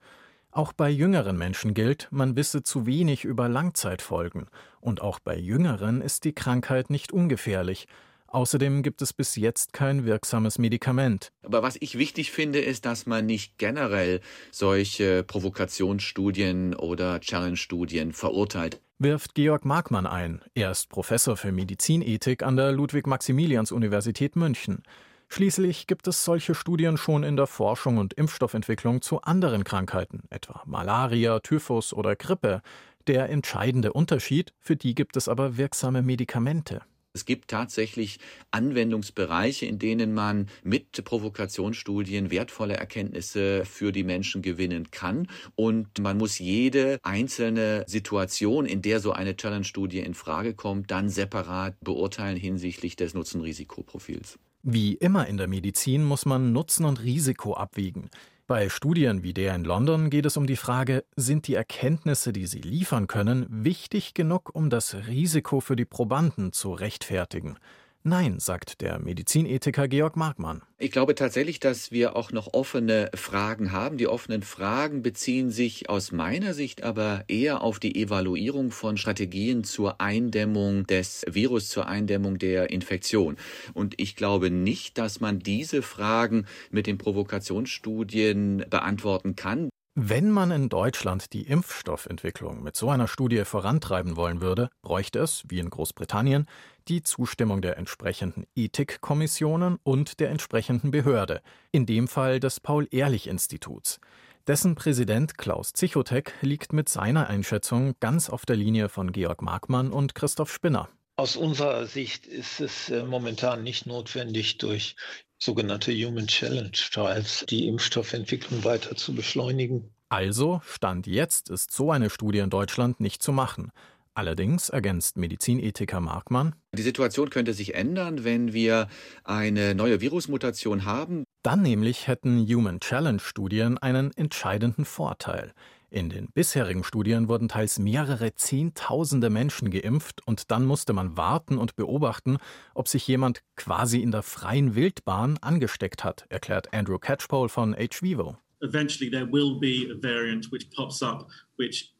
Auch 0.54 0.74
bei 0.74 0.90
jüngeren 0.90 1.38
Menschen 1.38 1.74
gilt, 1.74 2.10
man 2.12 2.36
wisse 2.36 2.62
zu 2.62 2.86
wenig 2.86 3.24
über 3.24 3.48
Langzeitfolgen. 3.48 4.48
Und 4.82 5.02
auch 5.02 5.20
bei 5.20 5.38
Jüngeren 5.38 6.02
ist 6.02 6.26
die 6.26 6.34
Krankheit 6.34 6.90
nicht 6.90 7.14
ungefährlich. 7.14 7.88
Außerdem 8.28 8.84
gibt 8.84 9.02
es 9.02 9.14
bis 9.14 9.38
jetzt 9.38 9.72
kein 9.72 10.06
wirksames 10.06 10.58
Medikament. 10.58 11.32
Aber 11.44 11.64
was 11.64 11.78
ich 11.80 11.98
wichtig 11.98 12.32
finde, 12.32 12.60
ist, 12.60 12.86
dass 12.86 13.06
man 13.06 13.26
nicht 13.26 13.58
generell 13.60 14.20
solche 14.52 15.24
Provokationsstudien 15.24 16.76
oder 16.76 17.22
Challenge-Studien 17.22 18.12
verurteilt. 18.12 18.82
Wirft 19.00 19.36
Georg 19.36 19.64
Markmann 19.64 20.06
ein. 20.06 20.42
Er 20.54 20.72
ist 20.72 20.90
Professor 20.90 21.38
für 21.38 21.54
Medizinethik 21.54 22.44
an 22.44 22.58
der 22.58 22.74
Ludwig-Maximilians-Universität 22.74 24.36
München. 24.36 24.84
Schließlich 25.34 25.88
gibt 25.88 26.10
es 26.10 26.26
solche 26.26 26.54
Studien 26.54 26.98
schon 26.98 27.24
in 27.24 27.38
der 27.38 27.48
Forschung 27.48 28.00
und 28.00 28.14
Impfstoffentwicklung 28.14 29.02
zu 29.02 29.22
anderen 29.22 29.64
Krankheiten, 29.64 30.24
etwa 30.30 30.62
Malaria, 30.66 31.40
Typhus 31.40 31.94
oder 31.94 32.18
Grippe. 32.18 32.62
Der 33.08 33.30
entscheidende 33.30 33.94
Unterschied, 33.94 34.54
für 34.60 34.76
die 34.76 34.94
gibt 34.94 35.16
es 35.16 35.30
aber 35.30 35.56
wirksame 35.56 36.02
Medikamente. 36.02 36.82
Es 37.14 37.24
gibt 37.24 37.50
tatsächlich 37.50 38.20
Anwendungsbereiche, 38.52 39.66
in 39.66 39.80
denen 39.80 40.14
man 40.14 40.50
mit 40.64 41.02
Provokationsstudien 41.02 42.30
wertvolle 42.30 42.76
Erkenntnisse 42.76 43.64
für 43.64 43.94
die 43.94 44.04
Menschen 44.04 44.42
gewinnen 44.42 44.92
kann. 44.92 45.30
Und 45.56 45.98
man 46.02 46.18
muss 46.18 46.40
jede 46.40 47.00
einzelne 47.04 47.86
Situation, 47.88 48.66
in 48.66 48.82
der 48.82 49.00
so 49.00 49.14
eine 49.14 49.38
Challenge-Studie 49.38 50.00
in 50.00 50.14
Frage 50.14 50.56
kommt, 50.56 50.92
dann 50.92 51.08
separat 51.10 51.80
beurteilen 51.80 52.36
hinsichtlich 52.36 52.98
des 52.98 53.14
Nutzen-Risikoprofils. 53.14 54.38
Wie 54.64 54.94
immer 54.94 55.26
in 55.26 55.38
der 55.38 55.48
Medizin 55.48 56.04
muss 56.04 56.28
man 56.28 56.52
Nutzen 56.52 56.86
und 56.86 57.02
Risiko 57.02 57.56
abwiegen. 57.56 58.12
Bei 58.46 58.70
Studien 58.70 59.24
wie 59.24 59.34
der 59.34 59.56
in 59.56 59.64
London 59.64 60.12
geht 60.12 60.28
es 60.28 60.38
um 60.38 60.46
die 60.46 60.56
Frage, 60.56 61.04
sind 61.16 61.48
die 61.48 61.56
Erkenntnisse, 61.56 62.32
die 62.32 62.46
sie 62.46 62.60
liefern 62.60 63.08
können, 63.08 63.48
wichtig 63.50 64.14
genug, 64.14 64.54
um 64.54 64.70
das 64.70 64.94
Risiko 65.08 65.62
für 65.62 65.76
die 65.76 65.86
Probanden 65.86 66.52
zu 66.52 66.74
rechtfertigen. 66.74 67.58
Nein, 68.04 68.40
sagt 68.40 68.82
der 68.82 68.98
Medizinethiker 68.98 69.88
Georg 69.88 70.18
Markmann. 70.18 70.64
Ich 70.80 70.90
glaube 70.90 71.14
tatsächlich, 71.14 71.60
dass 71.60 71.92
wir 71.92 72.16
auch 72.16 72.32
noch 72.32 72.52
offene 72.52 73.12
Fragen 73.14 73.72
haben. 73.72 73.98
Die 73.98 74.08
offenen 74.08 74.42
Fragen 74.42 75.04
beziehen 75.04 75.52
sich 75.52 75.88
aus 75.88 76.12
meiner 76.12 76.56
Sicht 76.56 76.82
aber 76.82 77.24
eher 77.28 77.62
auf 77.62 77.78
die 77.78 78.02
Evaluierung 78.02 78.72
von 78.72 78.98
Strategien 78.98 79.64
zur 79.64 80.02
Eindämmung 80.02 80.88
des 80.88 81.24
Virus, 81.30 81.70
zur 81.70 81.88
Eindämmung 81.88 82.40
der 82.40 82.72
Infektion. 82.72 83.38
Und 83.76 83.94
ich 83.98 84.16
glaube 84.16 84.50
nicht, 84.50 84.98
dass 84.98 85.20
man 85.20 85.38
diese 85.38 85.84
Fragen 85.84 86.48
mit 86.72 86.88
den 86.88 86.98
Provokationsstudien 86.98 88.66
beantworten 88.68 89.36
kann. 89.36 89.70
Wenn 89.96 90.32
man 90.32 90.52
in 90.52 90.70
Deutschland 90.70 91.34
die 91.34 91.42
Impfstoffentwicklung 91.42 92.64
mit 92.64 92.78
so 92.78 92.90
einer 92.90 93.10
Studie 93.10 93.44
vorantreiben 93.44 94.16
wollen 94.16 94.40
würde, 94.40 94.70
bräuchte 94.82 95.20
es, 95.20 95.44
wie 95.50 95.60
in 95.60 95.70
Großbritannien, 95.70 96.46
die 96.88 97.04
Zustimmung 97.04 97.62
der 97.62 97.78
entsprechenden 97.78 98.48
Ethikkommissionen 98.56 99.80
und 99.84 100.22
der 100.22 100.30
entsprechenden 100.30 100.92
Behörde, 100.92 101.42
in 101.74 101.86
dem 101.86 102.08
Fall 102.08 102.40
des 102.40 102.62
Paul-Ehrlich-Instituts. 102.62 104.00
Dessen 104.48 104.76
Präsident 104.76 105.38
Klaus 105.38 105.74
Zichotek 105.74 106.36
liegt 106.40 106.72
mit 106.72 106.88
seiner 106.88 107.28
Einschätzung 107.28 107.96
ganz 108.00 108.30
auf 108.30 108.46
der 108.46 108.56
Linie 108.56 108.88
von 108.88 109.12
Georg 109.12 109.42
Markmann 109.42 109.92
und 109.92 110.16
Christoph 110.16 110.54
Spinner. 110.54 110.88
Aus 111.18 111.36
unserer 111.36 111.86
Sicht 111.86 112.28
ist 112.28 112.62
es 112.62 112.90
äh, 112.90 113.04
momentan 113.04 113.62
nicht 113.62 113.88
notwendig, 113.88 114.58
durch 114.58 114.96
sogenannte 115.42 115.92
Human 115.92 116.28
Challenge 116.28 116.72
Trials 116.72 117.46
die 117.50 117.68
Impfstoffentwicklung 117.68 118.64
weiter 118.64 118.96
zu 118.96 119.14
beschleunigen. 119.14 119.90
Also, 120.10 120.62
Stand 120.66 121.08
jetzt 121.08 121.50
ist 121.50 121.72
so 121.72 121.92
eine 121.92 122.10
Studie 122.10 122.40
in 122.40 122.50
Deutschland 122.50 123.00
nicht 123.00 123.24
zu 123.24 123.32
machen. 123.32 123.72
Allerdings 124.14 124.70
ergänzt 124.70 125.18
Medizinethiker 125.18 126.02
Markmann, 126.02 126.54
die 126.76 126.82
Situation 126.82 127.30
könnte 127.30 127.54
sich 127.54 127.76
ändern, 127.76 128.26
wenn 128.26 128.52
wir 128.52 128.88
eine 129.24 129.74
neue 129.74 130.02
Virusmutation 130.02 130.84
haben. 130.84 131.24
Dann 131.44 131.62
nämlich 131.62 132.08
hätten 132.08 132.46
Human 132.46 132.82
Challenge 132.82 133.20
Studien 133.20 133.78
einen 133.78 134.12
entscheidenden 134.18 134.84
Vorteil. 134.84 135.54
In 135.94 136.08
den 136.08 136.32
bisherigen 136.32 136.86
Studien 136.86 137.28
wurden 137.28 137.50
teils 137.50 137.78
mehrere 137.78 138.34
Zehntausende 138.34 139.30
Menschen 139.30 139.72
geimpft 139.72 140.26
und 140.26 140.50
dann 140.50 140.66
musste 140.66 140.94
man 140.94 141.18
warten 141.18 141.58
und 141.58 141.76
beobachten, 141.76 142.38
ob 142.74 142.88
sich 142.88 143.06
jemand 143.10 143.44
quasi 143.58 144.00
in 144.00 144.12
der 144.12 144.24
freien 144.24 144.76
Wildbahn 144.76 145.38
angesteckt 145.42 146.06
hat, 146.06 146.26
erklärt 146.30 146.74
Andrew 146.74 146.98
Catchpole 146.98 147.50
von 147.50 147.76
HVivo. 147.76 148.38
Eventually 148.62 149.12
there 149.12 149.30
will 149.30 149.60
be 149.60 149.92
a 149.92 150.02
variant 150.02 150.50
which 150.50 150.72
pops 150.72 151.04
up 151.04 151.28
which 151.58 151.94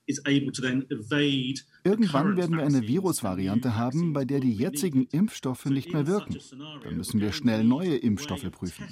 Irgendwann 1.84 2.38
werden 2.38 2.58
wir 2.58 2.64
eine 2.64 2.88
Virusvariante 2.88 3.76
haben, 3.76 4.14
bei 4.14 4.26
der 4.26 4.40
die 4.40 4.54
jetzigen 4.54 5.08
Impfstoffe 5.12 5.66
nicht 5.66 5.94
mehr 5.94 6.08
wirken. 6.08 6.38
Dann 6.84 6.98
müssen 6.98 7.20
wir 7.22 7.32
schnell 7.32 7.64
neue 7.64 7.96
Impfstoffe 7.96 8.50
prüfen. 8.52 8.86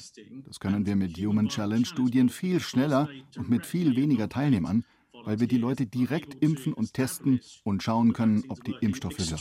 Das 0.45 0.59
können 0.59 0.85
wir 0.85 0.95
mit 0.95 1.17
Human 1.17 1.49
Challenge 1.49 1.85
Studien 1.85 2.29
viel 2.29 2.59
schneller 2.59 3.09
und 3.37 3.49
mit 3.49 3.65
viel 3.65 3.95
weniger 3.95 4.29
Teilnehmern, 4.29 4.83
weil 5.25 5.39
wir 5.39 5.47
die 5.47 5.57
Leute 5.57 5.85
direkt 5.85 6.41
impfen 6.43 6.73
und 6.73 6.93
testen 6.93 7.41
und 7.63 7.83
schauen 7.83 8.13
können, 8.13 8.43
ob 8.47 8.63
die 8.63 8.75
Impfstoffe 8.81 9.19
wirken. 9.19 9.37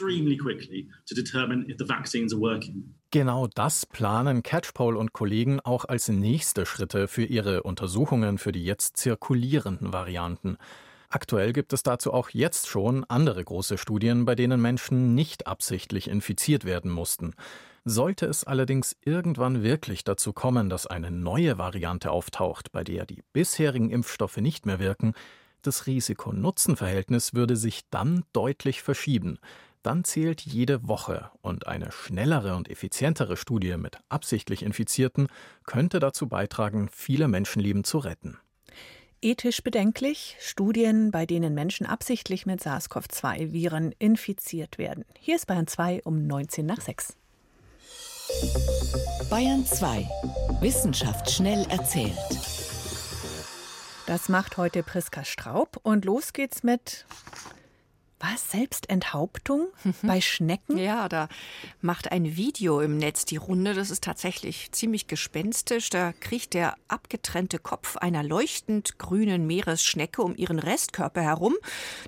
Genau 3.11 3.47
das 3.47 3.87
planen 3.87 4.43
Catchpole 4.43 4.99
und 4.99 5.13
Kollegen 5.13 5.61
auch 5.61 5.85
als 5.85 6.09
nächste 6.09 6.67
Schritte 6.67 7.09
für 7.09 7.25
ihre 7.25 7.63
Untersuchungen 7.63 8.39
für 8.39 8.53
die 8.53 8.65
jetzt 8.65 8.97
zirkulierenden 8.97 9.93
Varianten. 9.93 10.59
Aktuell 11.11 11.55
gibt 11.55 11.73
es 11.73 11.83
dazu 11.83 12.12
auch 12.12 12.29
jetzt 12.31 12.69
schon 12.69 13.05
andere 13.05 13.43
große 13.43 13.79
Studien, 13.79 14.27
bei 14.27 14.35
denen 14.35 14.61
Menschen 14.61 15.15
nicht 15.15 15.47
absichtlich 15.47 16.09
infiziert 16.09 16.67
werden 16.67 16.91
mussten. 16.91 17.35
Sollte 17.87 18.27
es 18.27 18.45
allerdings 18.45 18.95
irgendwann 19.03 19.62
wirklich 19.62 20.05
dazu 20.05 20.35
kommen, 20.35 20.69
dass 20.69 20.87
eine 20.87 21.11
neue 21.11 21.57
Variante 21.57 22.11
auftaucht, 22.11 22.73
bei 22.73 22.85
der 22.85 23.07
die 23.07 23.23
bisherigen 23.33 23.88
Impfstoffe 23.88 24.37
nicht 24.37 24.67
mehr 24.67 24.81
wirken, 24.81 25.15
das 25.62 25.87
Risiko-Nutzen-Verhältnis 25.87 27.33
würde 27.35 27.57
sich 27.57 27.88
dann 27.91 28.25
deutlich 28.33 28.83
verschieben. 28.83 29.38
Dann 29.83 30.05
zählt 30.05 30.43
jede 30.43 30.87
Woche 30.87 31.31
und 31.41 31.67
eine 31.67 31.91
schnellere 31.91 32.55
und 32.55 32.69
effizientere 32.69 33.37
Studie 33.37 33.77
mit 33.79 33.99
absichtlich 34.11 34.62
Infizierten 34.62 35.29
könnte 35.65 36.00
dazu 36.00 36.29
beitragen, 36.29 36.91
viele 36.93 37.29
Menschenleben 37.29 37.85
zu 37.85 37.99
retten. 37.99 38.38
Ethisch 39.21 39.65
bedenklich 39.65 40.37
Studien, 40.39 41.11
bei 41.11 41.27
denen 41.27 41.53
Menschen 41.53 41.87
absichtlich 41.87 42.47
mit 42.47 42.61
SARS-CoV-2-Viren 42.63 43.93
infiziert 43.99 44.79
werden. 44.79 45.05
Hier 45.19 45.35
ist 45.35 45.49
Bayern 45.49 45.67
2 45.67 46.03
um 46.05 46.29
19 46.29 46.65
nach 46.65 46.81
6. 46.81 47.17
Bayern 49.29 49.67
2. 49.67 50.09
Wissenschaft 50.61 51.33
schnell 51.33 51.67
erzählt. 51.69 52.17
Das 54.07 54.29
macht 54.29 54.57
heute 54.57 54.85
Priska 54.85 55.25
Straub 55.25 55.81
und 55.83 56.05
los 56.05 56.33
geht's 56.33 56.63
mit 56.63 57.05
was? 58.21 58.51
Selbstenthauptung 58.51 59.69
mhm. 59.85 59.95
bei 60.03 60.21
Schnecken? 60.21 60.79
Ja, 60.79 61.09
da 61.09 61.29
macht 61.81 62.11
ein 62.11 62.37
Video 62.37 62.81
im 62.81 62.97
Netz 62.97 63.25
die 63.25 63.37
Runde. 63.37 63.75
Das 63.75 63.91
ist 63.91 64.05
tatsächlich 64.05 64.73
ziemlich 64.73 65.07
gespenstisch. 65.07 65.91
Da 65.91 66.13
kriecht 66.13 66.55
der 66.55 66.75
abgetrennte 66.89 67.59
Kopf 67.59 67.97
einer 67.97 68.23
leuchtend 68.23 68.99
grünen 68.99 69.47
Meeresschnecke 69.47 70.23
um 70.23 70.35
ihren 70.37 70.59
Restkörper 70.59 71.23
herum. 71.23 71.55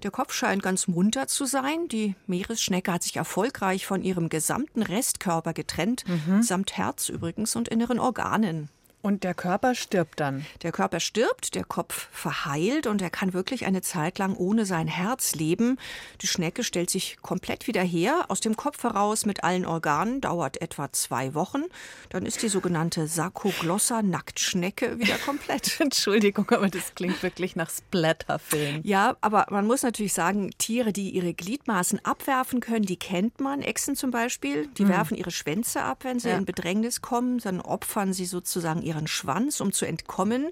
Der 0.02 0.11
Kopf 0.11 0.33
scheint 0.33 0.62
ganz 0.62 0.88
munter 0.88 1.26
zu 1.26 1.45
sein. 1.45 1.88
Die 1.88 2.14
Meeresschnecke 2.26 2.93
hat 2.93 3.02
sich 3.02 3.17
erfolgreich 3.17 3.87
von 3.87 4.02
ihrem 4.02 4.29
gesamten 4.29 4.83
Restkörper 4.83 5.52
getrennt, 5.52 6.05
mhm. 6.07 6.43
samt 6.43 6.76
Herz 6.76 7.09
übrigens 7.09 7.57
und 7.57 7.69
inneren 7.69 7.99
Organen. 7.99 8.69
Und 9.02 9.25
der 9.25 9.33
Körper 9.35 9.75
stirbt 9.75 10.21
dann. 10.21 10.45
Der 10.62 10.73
Körper 10.73 11.00
stirbt, 11.00 11.54
der 11.54 11.64
Kopf 11.64 12.09
verheilt 12.12 12.87
und 12.87 13.00
er 13.00 13.09
kann 13.09 13.33
wirklich 13.33 13.64
eine 13.64 13.80
Zeit 13.80 14.19
lang 14.19 14.37
ohne 14.37 14.66
sein 14.66 14.88
Herz 14.88 15.35
leben. 15.35 15.78
Die 16.21 16.26
Schnecke 16.26 16.64
stellt 16.64 16.90
sich 16.90 17.16
komplett 17.23 17.66
wieder 17.66 17.83
her, 17.83 18.26
aus 18.28 18.40
dem 18.40 18.57
Kopf 18.57 18.83
heraus 18.83 19.25
mit 19.25 19.42
allen 19.42 19.64
Organen, 19.64 20.21
dauert 20.21 20.61
etwa 20.61 20.92
zwei 20.92 21.35
Wochen. 21.35 21.62
Dann 22.11 22.26
ist 22.26 22.42
die 22.42 22.49
sogenannte 22.49 23.07
Sarkoglossa-Nacktschnecke 23.07 24.99
wieder 24.99 25.16
komplett. 25.16 25.80
Entschuldigung, 25.80 26.50
aber 26.50 26.69
das 26.69 26.95
klingt 26.95 27.23
wirklich 27.23 27.57
nach 27.57 27.71
Splatterfilm. 27.71 28.80
Ja, 28.83 29.16
aber 29.23 29.47
man 29.50 29.66
muss 29.66 29.83
natürlich 29.83 30.12
sagen, 30.12 30.50
Tiere, 30.59 30.92
die 30.92 31.11
ihre 31.11 31.33
Gliedmaßen 31.33 32.04
abwerfen 32.04 32.61
können, 32.61 32.85
die 32.85 32.99
kennt 32.99 33.40
man. 33.40 33.62
Echsen 33.62 33.97
zum 33.97 34.11
Beispiel, 34.11 34.66
die 34.76 34.85
mhm. 34.85 34.90
werfen 34.90 35.16
ihre 35.16 35.30
Schwänze 35.30 35.83
ab, 35.83 36.04
wenn 36.04 36.19
sie 36.19 36.28
ja. 36.28 36.37
in 36.37 36.45
Bedrängnis 36.45 37.00
kommen. 37.00 37.38
Dann 37.38 37.62
opfern 37.62 38.12
sie 38.12 38.26
sozusagen 38.26 38.83
ihren 38.90 39.06
Schwanz, 39.06 39.61
um 39.61 39.73
zu 39.73 39.87
entkommen. 39.87 40.50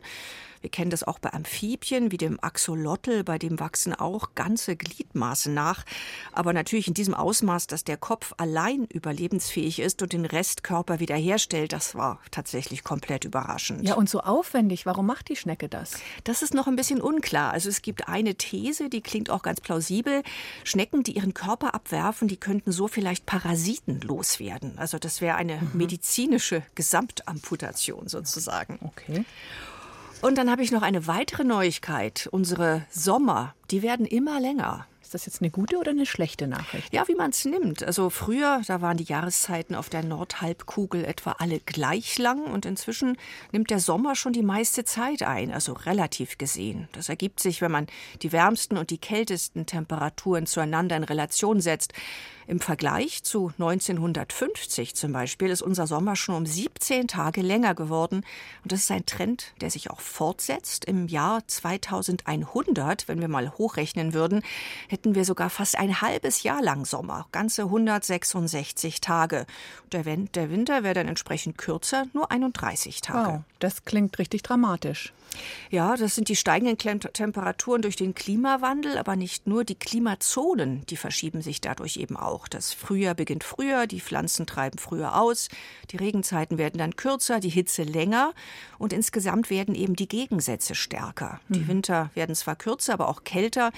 Wir 0.60 0.70
kennen 0.70 0.90
das 0.90 1.04
auch 1.04 1.18
bei 1.18 1.32
Amphibien 1.32 2.10
wie 2.12 2.16
dem 2.16 2.38
Axolotl, 2.42 3.24
bei 3.24 3.38
dem 3.38 3.60
wachsen 3.60 3.94
auch 3.94 4.34
ganze 4.34 4.76
Gliedmaße 4.76 5.50
nach. 5.50 5.84
Aber 6.32 6.52
natürlich 6.52 6.88
in 6.88 6.94
diesem 6.94 7.14
Ausmaß, 7.14 7.66
dass 7.66 7.84
der 7.84 7.96
Kopf 7.96 8.34
allein 8.36 8.84
überlebensfähig 8.84 9.80
ist 9.80 10.02
und 10.02 10.12
den 10.12 10.24
Restkörper 10.24 11.00
wiederherstellt, 11.00 11.72
das 11.72 11.94
war 11.94 12.20
tatsächlich 12.30 12.84
komplett 12.84 13.24
überraschend. 13.24 13.86
Ja, 13.86 13.94
und 13.94 14.08
so 14.08 14.20
aufwendig. 14.20 14.86
Warum 14.86 15.06
macht 15.06 15.28
die 15.28 15.36
Schnecke 15.36 15.68
das? 15.68 15.94
Das 16.24 16.42
ist 16.42 16.54
noch 16.54 16.66
ein 16.66 16.76
bisschen 16.76 17.00
unklar. 17.00 17.52
Also 17.52 17.68
es 17.68 17.82
gibt 17.82 18.08
eine 18.08 18.34
These, 18.34 18.88
die 18.88 19.00
klingt 19.00 19.30
auch 19.30 19.42
ganz 19.42 19.60
plausibel. 19.60 20.22
Schnecken, 20.64 21.02
die 21.02 21.12
ihren 21.12 21.34
Körper 21.34 21.74
abwerfen, 21.74 22.28
die 22.28 22.36
könnten 22.36 22.72
so 22.72 22.88
vielleicht 22.88 23.26
Parasiten 23.26 24.00
loswerden. 24.00 24.78
Also 24.78 24.98
das 24.98 25.20
wäre 25.20 25.36
eine 25.36 25.56
mhm. 25.56 25.70
medizinische 25.74 26.62
Gesamtamputation 26.74 28.08
sozusagen. 28.08 28.78
Okay. 28.82 29.24
Und 30.20 30.36
dann 30.36 30.50
habe 30.50 30.62
ich 30.62 30.72
noch 30.72 30.82
eine 30.82 31.06
weitere 31.06 31.44
Neuigkeit. 31.44 32.28
Unsere 32.32 32.82
Sommer, 32.90 33.54
die 33.70 33.82
werden 33.82 34.04
immer 34.04 34.40
länger. 34.40 34.86
Ist 35.00 35.14
das 35.14 35.24
jetzt 35.24 35.40
eine 35.40 35.50
gute 35.50 35.78
oder 35.78 35.92
eine 35.92 36.04
schlechte 36.04 36.46
Nachricht? 36.46 36.92
Ja, 36.92 37.08
wie 37.08 37.14
man 37.14 37.30
es 37.30 37.44
nimmt. 37.46 37.82
Also 37.82 38.10
früher, 38.10 38.60
da 38.66 38.82
waren 38.82 38.98
die 38.98 39.04
Jahreszeiten 39.04 39.74
auf 39.74 39.88
der 39.88 40.02
Nordhalbkugel 40.02 41.04
etwa 41.04 41.36
alle 41.38 41.60
gleich 41.60 42.18
lang 42.18 42.44
und 42.44 42.66
inzwischen 42.66 43.16
nimmt 43.52 43.70
der 43.70 43.80
Sommer 43.80 44.16
schon 44.16 44.34
die 44.34 44.42
meiste 44.42 44.84
Zeit 44.84 45.22
ein, 45.22 45.50
also 45.50 45.72
relativ 45.72 46.36
gesehen. 46.36 46.88
Das 46.92 47.08
ergibt 47.08 47.40
sich, 47.40 47.62
wenn 47.62 47.70
man 47.70 47.86
die 48.20 48.32
wärmsten 48.32 48.76
und 48.76 48.90
die 48.90 48.98
kältesten 48.98 49.64
Temperaturen 49.64 50.44
zueinander 50.44 50.96
in 50.96 51.04
Relation 51.04 51.62
setzt. 51.62 51.94
Im 52.48 52.60
Vergleich 52.60 53.24
zu 53.24 53.52
1950 53.58 54.94
zum 54.94 55.12
Beispiel 55.12 55.50
ist 55.50 55.60
unser 55.60 55.86
Sommer 55.86 56.16
schon 56.16 56.34
um 56.34 56.46
17 56.46 57.06
Tage 57.06 57.42
länger 57.42 57.74
geworden. 57.74 58.24
Und 58.62 58.72
das 58.72 58.80
ist 58.80 58.90
ein 58.90 59.04
Trend, 59.04 59.52
der 59.60 59.70
sich 59.70 59.90
auch 59.90 60.00
fortsetzt. 60.00 60.86
Im 60.86 61.08
Jahr 61.08 61.46
2100, 61.46 63.06
wenn 63.06 63.20
wir 63.20 63.28
mal 63.28 63.52
hochrechnen 63.58 64.14
würden, 64.14 64.42
hätten 64.88 65.14
wir 65.14 65.26
sogar 65.26 65.50
fast 65.50 65.76
ein 65.76 66.00
halbes 66.00 66.42
Jahr 66.42 66.62
lang 66.62 66.86
Sommer. 66.86 67.26
Ganze 67.32 67.64
166 67.64 69.02
Tage. 69.02 69.44
Der, 69.92 70.06
Winter 70.06 70.82
wäre 70.82 70.94
dann 70.94 71.08
entsprechend 71.08 71.58
kürzer, 71.58 72.06
nur 72.14 72.30
31 72.30 73.02
Tage. 73.02 73.32
Wow, 73.32 73.40
das 73.58 73.84
klingt 73.84 74.18
richtig 74.18 74.42
dramatisch. 74.42 75.12
Ja, 75.70 75.96
das 75.96 76.14
sind 76.14 76.28
die 76.28 76.36
steigenden 76.36 76.78
Temperaturen 76.78 77.82
durch 77.82 77.96
den 77.96 78.14
Klimawandel, 78.14 78.98
aber 78.98 79.16
nicht 79.16 79.46
nur 79.46 79.64
die 79.64 79.74
Klimazonen, 79.74 80.84
die 80.86 80.96
verschieben 80.96 81.42
sich 81.42 81.60
dadurch 81.60 81.96
eben 81.96 82.16
auch. 82.16 82.37
Das 82.46 82.72
Frühjahr 82.72 83.14
beginnt 83.14 83.42
früher, 83.42 83.88
die 83.88 84.00
Pflanzen 84.00 84.46
treiben 84.46 84.78
früher 84.78 85.20
aus, 85.20 85.48
die 85.90 85.96
Regenzeiten 85.96 86.58
werden 86.58 86.78
dann 86.78 86.94
kürzer, 86.94 87.40
die 87.40 87.48
Hitze 87.48 87.82
länger 87.82 88.34
und 88.78 88.92
insgesamt 88.92 89.50
werden 89.50 89.74
eben 89.74 89.96
die 89.96 90.06
Gegensätze 90.06 90.74
stärker. 90.74 91.40
Die 91.48 91.60
mhm. 91.60 91.68
Winter 91.68 92.10
werden 92.14 92.36
zwar 92.36 92.54
kürzer, 92.54 92.92
aber 92.92 93.08
auch 93.08 93.24
kälter 93.24 93.72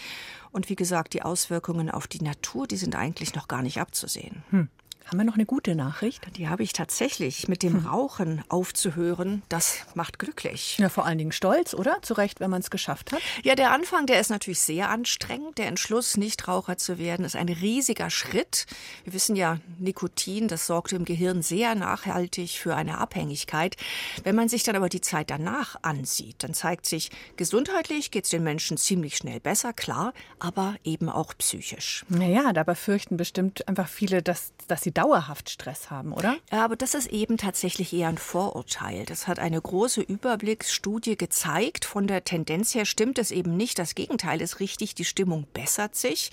und 0.53 0.69
wie 0.69 0.77
gesagt, 0.77 1.15
die 1.15 1.23
Auswirkungen 1.23 1.91
auf 1.91 2.07
die 2.07 2.23
Natur, 2.23 2.67
die 2.67 2.77
sind 2.77 2.97
eigentlich 2.97 3.35
noch 3.35 3.49
gar 3.49 3.63
nicht 3.63 3.81
abzusehen. 3.81 4.43
Hm. 4.51 4.69
Haben 5.11 5.19
wir 5.19 5.25
noch 5.25 5.35
eine 5.35 5.45
gute 5.45 5.75
Nachricht? 5.75 6.23
Die 6.37 6.49
habe 6.49 6.63
ich 6.63 6.73
tatsächlich. 6.73 7.49
Mit 7.49 7.65
dem 7.65 7.83
hm. 7.83 7.87
Rauchen 7.87 8.45
aufzuhören, 8.49 9.43
das 9.49 9.79
macht 9.95 10.21
glücklich. 10.21 10.79
Ja, 10.79 10.89
vor 10.89 11.05
allen 11.05 11.19
Dingen 11.19 11.33
stolz, 11.33 11.75
oder? 11.75 12.01
Zu 12.03 12.15
Recht, 12.15 12.39
wenn 12.39 12.49
man 12.49 12.61
es 12.61 12.71
geschafft 12.71 13.11
hat. 13.11 13.21
Ja, 13.43 13.57
der 13.57 13.73
Anfang, 13.73 14.07
der 14.07 14.21
ist 14.21 14.31
natürlich 14.31 14.61
sehr 14.61 14.89
anstrengend. 14.89 15.59
Der 15.59 15.67
Entschluss, 15.67 16.17
Nichtraucher 16.17 16.77
zu 16.77 17.01
werden, 17.01 17.25
ist 17.25 17.35
ein 17.35 17.49
riesiger 17.49 18.09
Schritt. 18.09 18.67
Wir 19.03 19.13
wissen 19.13 19.35
ja, 19.35 19.59
Nikotin, 19.81 20.47
das 20.47 20.69
sorgt 20.69 20.93
im 20.93 21.05
Gehirn 21.05 21.43
sehr 21.43 21.75
nachhaltig 21.75 22.51
für 22.51 22.77
eine 22.77 22.99
Abhängigkeit. 22.99 23.77
Wenn 24.23 24.37
man 24.37 24.49
sich 24.49 24.63
dann 24.63 24.77
aber 24.77 24.89
die 24.89 25.01
Zeit 25.01 25.31
danach 25.31 25.75
ansieht, 25.83 26.45
dann 26.45 26.55
zeigt 26.55 26.87
sich, 26.87 27.11
gesundheitlich 27.37 28.13
geht 28.13 28.27
es 28.27 28.31
den 28.31 28.45
Menschen 28.45 28.77
ziemlich 28.77 29.17
schnell 29.17 29.41
besser, 29.41 29.73
klar, 29.73 30.13
aber 30.39 30.77
eben 30.85 31.09
auch 31.09 31.35
psychisch. 31.37 32.05
Naja, 32.09 32.53
da 32.53 32.63
befürchten 32.63 33.17
bestimmt 33.17 33.67
einfach 33.67 33.89
viele, 33.89 34.23
dass, 34.23 34.53
dass 34.69 34.83
sie 34.83 35.00
dauerhaft 35.01 35.49
Stress 35.49 35.91
haben, 35.91 36.13
oder? 36.13 36.37
Ja, 36.53 36.65
aber 36.65 36.77
das 36.77 36.95
ist 36.95 37.07
eben 37.07 37.39
tatsächlich 37.39 37.93
eher 37.93 38.09
ein 38.09 38.19
Vorurteil. 38.19 39.07
Das 39.07 39.29
hat 39.29 39.39
eine 39.39 39.61
große 39.61 40.03
Überblicksstudie 40.03 41.17
gezeigt. 41.17 41.87
Von 41.87 42.07
der 42.07 42.25
Tendenz 42.25 42.75
her 42.75 42.85
stimmt 42.85 43.19
es 43.19 43.31
eben 43.31 43.57
nicht. 43.57 43.79
Das 43.79 43.95
Gegenteil 43.95 44.43
ist 44.43 44.61
richtig. 44.61 44.95
Die 44.95 45.07
Stimmung 45.07 45.47
bessert 45.55 45.95
sich. 45.95 46.31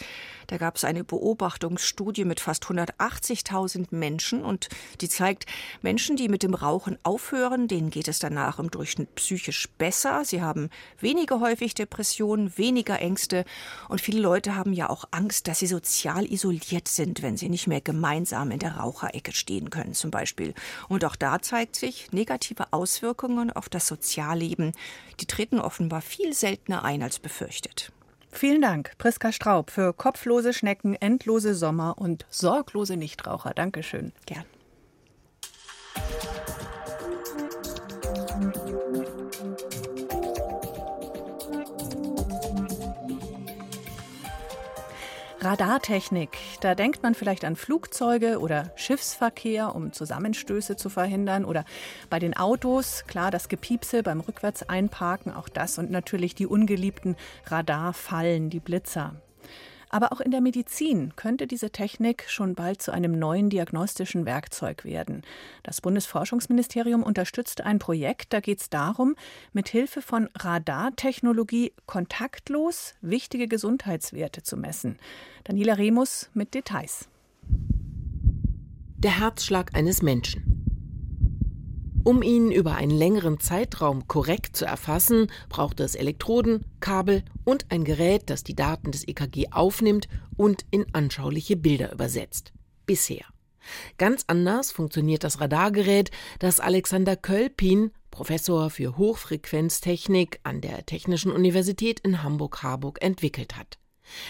Da 0.47 0.57
gab 0.57 0.75
es 0.75 0.83
eine 0.83 1.03
Beobachtungsstudie 1.03 2.25
mit 2.25 2.39
fast 2.41 2.65
180.000 2.65 3.87
Menschen 3.91 4.43
und 4.43 4.67
die 4.99 5.09
zeigt, 5.09 5.45
Menschen, 5.81 6.17
die 6.17 6.27
mit 6.27 6.43
dem 6.43 6.53
Rauchen 6.53 6.97
aufhören, 7.03 7.67
denen 7.67 7.89
geht 7.89 8.07
es 8.07 8.19
danach 8.19 8.59
im 8.59 8.71
Durchschnitt 8.71 9.15
psychisch 9.15 9.69
besser. 9.77 10.25
Sie 10.25 10.41
haben 10.41 10.69
weniger 10.99 11.39
häufig 11.39 11.73
Depressionen, 11.73 12.57
weniger 12.57 12.99
Ängste 12.99 13.45
und 13.87 14.01
viele 14.01 14.19
Leute 14.19 14.55
haben 14.55 14.73
ja 14.73 14.89
auch 14.89 15.05
Angst, 15.11 15.47
dass 15.47 15.59
sie 15.59 15.67
sozial 15.67 16.25
isoliert 16.25 16.87
sind, 16.87 17.21
wenn 17.21 17.37
sie 17.37 17.49
nicht 17.49 17.67
mehr 17.67 17.81
gemeinsam 17.81 18.46
in 18.51 18.59
der 18.59 18.77
Raucherecke 18.77 19.31
stehen 19.33 19.69
können 19.69 19.93
zum 19.93 20.11
Beispiel. 20.11 20.53
Und 20.87 21.05
auch 21.05 21.15
da 21.15 21.41
zeigt 21.41 21.75
sich 21.75 22.11
negative 22.11 22.71
Auswirkungen 22.71 23.51
auf 23.51 23.69
das 23.69 23.87
Sozialleben. 23.87 24.73
Die 25.19 25.25
treten 25.25 25.59
offenbar 25.59 26.01
viel 26.01 26.33
seltener 26.33 26.83
ein 26.83 27.03
als 27.03 27.19
befürchtet. 27.19 27.91
Vielen 28.31 28.61
Dank, 28.61 28.91
Priska 28.97 29.31
Straub, 29.31 29.71
für 29.71 29.93
kopflose 29.93 30.53
Schnecken, 30.53 30.95
endlose 30.95 31.55
Sommer 31.55 31.95
und 31.97 32.25
sorglose 32.29 32.97
Nichtraucher. 32.97 33.53
Dankeschön. 33.55 34.11
Gern. 34.25 34.45
Radartechnik. 45.39 46.37
Da 46.61 46.73
denkt 46.73 47.03
man 47.03 47.13
vielleicht 47.13 47.45
an 47.45 47.55
Flugzeuge 47.55 48.39
oder 48.39 48.71
Schiffsverkehr, 48.75 49.75
um 49.75 49.93
Zusammenstöße 49.93 50.75
zu 50.77 50.89
verhindern. 50.89 51.45
Oder 51.45 51.63
bei 52.09 52.19
den 52.19 52.35
Autos, 52.35 53.03
klar, 53.07 53.29
das 53.29 53.47
Gepiepse 53.47 54.01
beim 54.01 54.19
Rückwärtseinparken, 54.19 55.33
auch 55.33 55.49
das. 55.49 55.77
Und 55.77 55.91
natürlich 55.91 56.33
die 56.33 56.47
ungeliebten 56.47 57.15
Radarfallen, 57.45 58.49
die 58.49 58.59
Blitzer. 58.59 59.15
Aber 59.89 60.11
auch 60.11 60.19
in 60.19 60.31
der 60.31 60.41
Medizin 60.41 61.13
könnte 61.15 61.47
diese 61.47 61.69
Technik 61.69 62.25
schon 62.27 62.55
bald 62.55 62.81
zu 62.81 62.91
einem 62.91 63.17
neuen 63.17 63.49
diagnostischen 63.49 64.25
Werkzeug 64.25 64.83
werden. 64.83 65.21
Das 65.63 65.81
Bundesforschungsministerium 65.81 67.03
unterstützt 67.03 67.61
ein 67.61 67.79
Projekt, 67.79 68.33
da 68.33 68.39
geht 68.39 68.59
es 68.59 68.69
darum, 68.69 69.15
mit 69.53 69.69
Hilfe 69.69 70.01
von 70.01 70.29
Radartechnologie 70.35 71.73
kontaktlos 71.85 72.95
wichtige 73.01 73.47
Gesundheitswerte 73.47 74.43
zu 74.43 74.57
messen. 74.57 74.97
Daniela 75.45 75.73
Remus 75.73 76.29
mit 76.33 76.53
Details. 76.53 77.07
Der 78.97 79.19
Herzschlag 79.19 79.75
eines 79.75 80.01
Menschen. 80.01 80.56
Um 82.07 82.21
ihn 82.21 82.53
über 82.53 82.75
einen 82.75 82.97
längeren 82.97 83.37
Zeitraum 83.41 84.07
korrekt 84.07 84.55
zu 84.55 84.63
erfassen, 84.63 85.29
braucht 85.49 85.81
es 85.81 85.93
Elektroden, 85.93 86.63
Kabel 86.79 87.21
und 87.43 87.65
ein 87.67 87.83
Gerät, 87.83 88.29
das 88.29 88.45
die 88.45 88.55
Daten 88.55 88.93
des 88.93 89.05
EKG 89.05 89.47
aufnimmt 89.51 90.07
und 90.37 90.65
in 90.71 90.85
anschauliche 90.95 91.57
Bilder 91.57 91.91
übersetzt. 91.91 92.53
Bisher. 92.85 93.25
Ganz 93.97 94.23
anders 94.27 94.71
funktioniert 94.71 95.25
das 95.25 95.41
Radargerät, 95.41 96.11
das 96.39 96.61
Alexander 96.61 97.17
Kölpin, 97.17 97.91
Professor 98.09 98.69
für 98.69 98.95
Hochfrequenztechnik 98.95 100.39
an 100.43 100.61
der 100.61 100.85
Technischen 100.85 101.33
Universität 101.33 101.99
in 101.99 102.23
Hamburg-Harburg, 102.23 103.01
entwickelt 103.01 103.57
hat. 103.57 103.79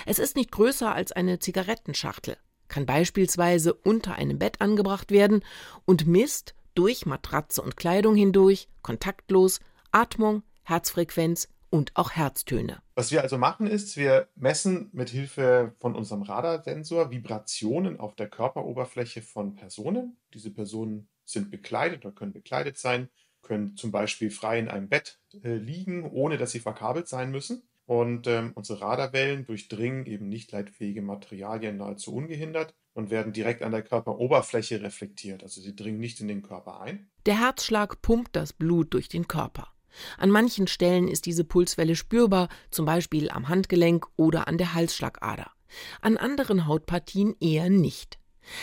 Es 0.07 0.17
ist 0.17 0.35
nicht 0.35 0.51
größer 0.51 0.95
als 0.95 1.11
eine 1.11 1.37
Zigarettenschachtel, 1.37 2.37
kann 2.69 2.87
beispielsweise 2.87 3.75
unter 3.75 4.15
einem 4.15 4.39
Bett 4.39 4.61
angebracht 4.61 5.11
werden 5.11 5.43
und 5.85 6.07
misst, 6.07 6.55
durch 6.77 7.05
Matratze 7.05 7.61
und 7.61 7.75
Kleidung 7.77 8.15
hindurch, 8.15 8.67
kontaktlos, 8.81 9.59
Atmung, 9.91 10.43
Herzfrequenz 10.63 11.49
und 11.69 11.91
auch 11.95 12.11
Herztöne. 12.11 12.81
Was 12.95 13.11
wir 13.11 13.21
also 13.21 13.37
machen 13.37 13.67
ist, 13.67 13.97
wir 13.97 14.27
messen 14.35 14.89
mit 14.93 15.09
Hilfe 15.09 15.73
von 15.79 15.95
unserem 15.95 16.21
Radarsensor 16.21 17.11
Vibrationen 17.11 17.99
auf 17.99 18.15
der 18.15 18.29
Körperoberfläche 18.29 19.21
von 19.21 19.55
Personen. 19.55 20.17
Diese 20.33 20.51
Personen 20.51 21.09
sind 21.25 21.51
bekleidet 21.51 22.05
oder 22.05 22.13
können 22.13 22.33
bekleidet 22.33 22.77
sein 22.77 23.09
können 23.47 23.75
zum 23.77 23.91
Beispiel 23.91 24.29
frei 24.29 24.59
in 24.59 24.67
einem 24.67 24.89
Bett 24.89 25.19
äh, 25.43 25.55
liegen, 25.55 26.03
ohne 26.11 26.37
dass 26.37 26.51
sie 26.51 26.59
verkabelt 26.59 27.07
sein 27.07 27.31
müssen. 27.31 27.63
Und 27.87 28.27
ähm, 28.27 28.51
unsere 28.53 28.81
Radarwellen 28.81 29.45
durchdringen 29.45 30.05
eben 30.05 30.27
nicht 30.27 30.51
leitfähige 30.51 31.01
Materialien 31.01 31.77
nahezu 31.77 32.13
ungehindert 32.13 32.75
und 32.93 33.09
werden 33.09 33.31
direkt 33.31 33.63
an 33.63 33.71
der 33.71 33.81
Körperoberfläche 33.81 34.81
reflektiert. 34.81 35.41
Also 35.41 35.61
sie 35.61 35.75
dringen 35.75 35.99
nicht 35.99 36.19
in 36.19 36.27
den 36.27 36.41
Körper 36.41 36.81
ein. 36.81 37.09
Der 37.25 37.39
Herzschlag 37.39 38.01
pumpt 38.01 38.35
das 38.35 38.51
Blut 38.51 38.93
durch 38.93 39.07
den 39.07 39.29
Körper. 39.29 39.69
An 40.17 40.29
manchen 40.29 40.67
Stellen 40.67 41.07
ist 41.07 41.25
diese 41.25 41.45
Pulswelle 41.45 41.95
spürbar, 41.95 42.49
zum 42.71 42.85
Beispiel 42.85 43.29
am 43.29 43.47
Handgelenk 43.47 44.05
oder 44.17 44.49
an 44.49 44.57
der 44.57 44.73
Halsschlagader. 44.73 45.51
An 46.01 46.17
anderen 46.17 46.67
Hautpartien 46.67 47.35
eher 47.39 47.69
nicht. 47.69 48.19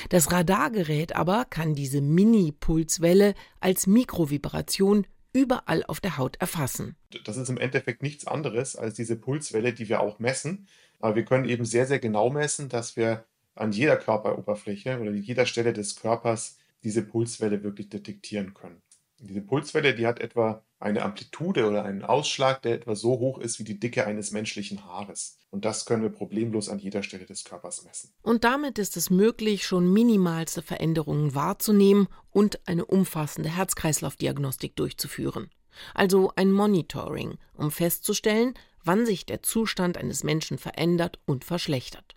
Das 0.08 0.32
Radargerät 0.32 1.16
aber 1.16 1.44
kann 1.44 1.74
diese 1.74 2.00
Mini-Pulswelle 2.00 3.34
als 3.60 3.86
Mikrovibration 3.86 5.06
überall 5.34 5.84
auf 5.84 6.00
der 6.00 6.16
Haut 6.16 6.36
erfassen. 6.36 6.96
Das 7.24 7.36
ist 7.36 7.50
im 7.50 7.58
Endeffekt 7.58 8.02
nichts 8.02 8.26
anderes 8.26 8.76
als 8.76 8.94
diese 8.94 9.16
Pulswelle, 9.16 9.74
die 9.74 9.88
wir 9.90 10.00
auch 10.00 10.18
messen. 10.18 10.66
Aber 11.00 11.16
wir 11.16 11.24
können 11.24 11.44
eben 11.44 11.66
sehr, 11.66 11.86
sehr 11.86 11.98
genau 11.98 12.30
messen, 12.30 12.70
dass 12.70 12.96
wir 12.96 13.24
an 13.54 13.72
jeder 13.72 13.96
Körperoberfläche 13.96 14.98
oder 14.98 15.10
jeder 15.10 15.44
Stelle 15.44 15.72
des 15.72 15.96
Körpers 15.96 16.58
diese 16.82 17.02
Pulswelle 17.02 17.62
wirklich 17.62 17.88
detektieren 17.88 18.54
können. 18.54 18.80
Diese 19.18 19.42
Pulswelle, 19.42 19.94
die 19.94 20.06
hat 20.06 20.20
etwa 20.20 20.62
eine 20.84 21.02
Amplitude 21.02 21.66
oder 21.66 21.84
einen 21.84 22.02
Ausschlag, 22.02 22.60
der 22.62 22.74
etwa 22.74 22.94
so 22.94 23.18
hoch 23.18 23.38
ist 23.38 23.58
wie 23.58 23.64
die 23.64 23.80
Dicke 23.80 24.06
eines 24.06 24.32
menschlichen 24.32 24.84
Haares. 24.84 25.38
Und 25.50 25.64
das 25.64 25.86
können 25.86 26.02
wir 26.02 26.10
problemlos 26.10 26.68
an 26.68 26.78
jeder 26.78 27.02
Stelle 27.02 27.24
des 27.24 27.44
Körpers 27.44 27.84
messen. 27.84 28.12
Und 28.22 28.44
damit 28.44 28.78
ist 28.78 28.96
es 28.98 29.08
möglich, 29.08 29.66
schon 29.66 29.90
minimalste 29.90 30.60
Veränderungen 30.60 31.34
wahrzunehmen 31.34 32.08
und 32.30 32.60
eine 32.68 32.84
umfassende 32.84 33.48
Herz-Kreislauf-Diagnostik 33.48 34.76
durchzuführen. 34.76 35.50
Also 35.94 36.32
ein 36.36 36.52
Monitoring, 36.52 37.38
um 37.54 37.70
festzustellen, 37.70 38.52
wann 38.84 39.06
sich 39.06 39.24
der 39.24 39.42
Zustand 39.42 39.96
eines 39.96 40.22
Menschen 40.22 40.58
verändert 40.58 41.18
und 41.24 41.46
verschlechtert. 41.46 42.14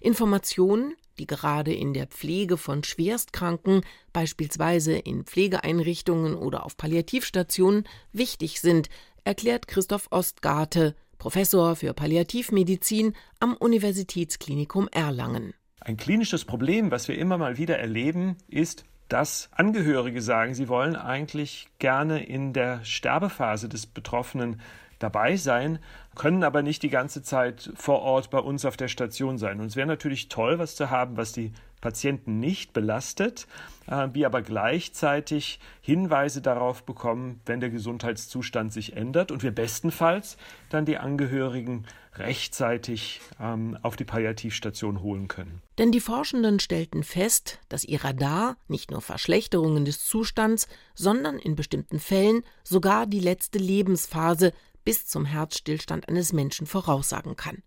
Informationen, 0.00 0.94
die 1.18 1.26
gerade 1.26 1.72
in 1.72 1.94
der 1.94 2.06
Pflege 2.06 2.56
von 2.56 2.84
Schwerstkranken, 2.84 3.82
beispielsweise 4.12 4.96
in 4.96 5.24
Pflegeeinrichtungen 5.24 6.34
oder 6.34 6.64
auf 6.64 6.76
Palliativstationen, 6.76 7.84
wichtig 8.12 8.60
sind, 8.60 8.88
erklärt 9.24 9.68
Christoph 9.68 10.08
Ostgarte, 10.10 10.94
Professor 11.18 11.76
für 11.76 11.94
Palliativmedizin 11.94 13.14
am 13.40 13.54
Universitätsklinikum 13.54 14.88
Erlangen. 14.92 15.54
Ein 15.80 15.96
klinisches 15.96 16.44
Problem, 16.44 16.90
was 16.90 17.08
wir 17.08 17.18
immer 17.18 17.38
mal 17.38 17.58
wieder 17.58 17.78
erleben, 17.78 18.36
ist, 18.48 18.84
dass 19.08 19.48
Angehörige 19.52 20.20
sagen, 20.20 20.54
sie 20.54 20.68
wollen 20.68 20.96
eigentlich 20.96 21.68
gerne 21.78 22.24
in 22.24 22.52
der 22.52 22.84
Sterbephase 22.84 23.68
des 23.68 23.86
Betroffenen 23.86 24.60
dabei 24.98 25.36
sein, 25.36 25.78
können 26.14 26.44
aber 26.44 26.62
nicht 26.62 26.82
die 26.82 26.88
ganze 26.88 27.22
Zeit 27.22 27.70
vor 27.74 28.00
Ort 28.00 28.30
bei 28.30 28.38
uns 28.38 28.64
auf 28.64 28.76
der 28.76 28.88
Station 28.88 29.38
sein. 29.38 29.60
Und 29.60 29.66
es 29.66 29.76
wäre 29.76 29.86
natürlich 29.86 30.28
toll, 30.28 30.58
was 30.58 30.76
zu 30.76 30.90
haben, 30.90 31.16
was 31.16 31.32
die 31.32 31.52
Patienten 31.80 32.40
nicht 32.40 32.72
belastet, 32.72 33.46
äh, 33.86 34.08
die 34.08 34.26
aber 34.26 34.42
gleichzeitig 34.42 35.60
Hinweise 35.80 36.40
darauf 36.40 36.84
bekommen, 36.84 37.40
wenn 37.46 37.60
der 37.60 37.70
Gesundheitszustand 37.70 38.72
sich 38.72 38.96
ändert 38.96 39.30
und 39.30 39.42
wir 39.42 39.52
bestenfalls 39.52 40.36
dann 40.70 40.84
die 40.84 40.96
Angehörigen 40.96 41.84
rechtzeitig 42.14 43.20
ähm, 43.40 43.78
auf 43.82 43.94
die 43.94 44.04
Palliativstation 44.04 45.02
holen 45.02 45.28
können. 45.28 45.60
Denn 45.78 45.92
die 45.92 46.00
Forschenden 46.00 46.60
stellten 46.60 47.02
fest, 47.02 47.60
dass 47.68 47.84
ihr 47.84 48.02
Radar 48.02 48.56
nicht 48.68 48.90
nur 48.90 49.02
Verschlechterungen 49.02 49.84
des 49.84 50.04
Zustands, 50.04 50.66
sondern 50.94 51.38
in 51.38 51.56
bestimmten 51.56 52.00
Fällen 52.00 52.42
sogar 52.64 53.06
die 53.06 53.20
letzte 53.20 53.58
Lebensphase 53.58 54.52
bis 54.86 55.04
zum 55.04 55.26
Herzstillstand 55.26 56.08
eines 56.08 56.32
Menschen 56.32 56.66
voraussagen 56.66 57.36
kann. 57.36 57.62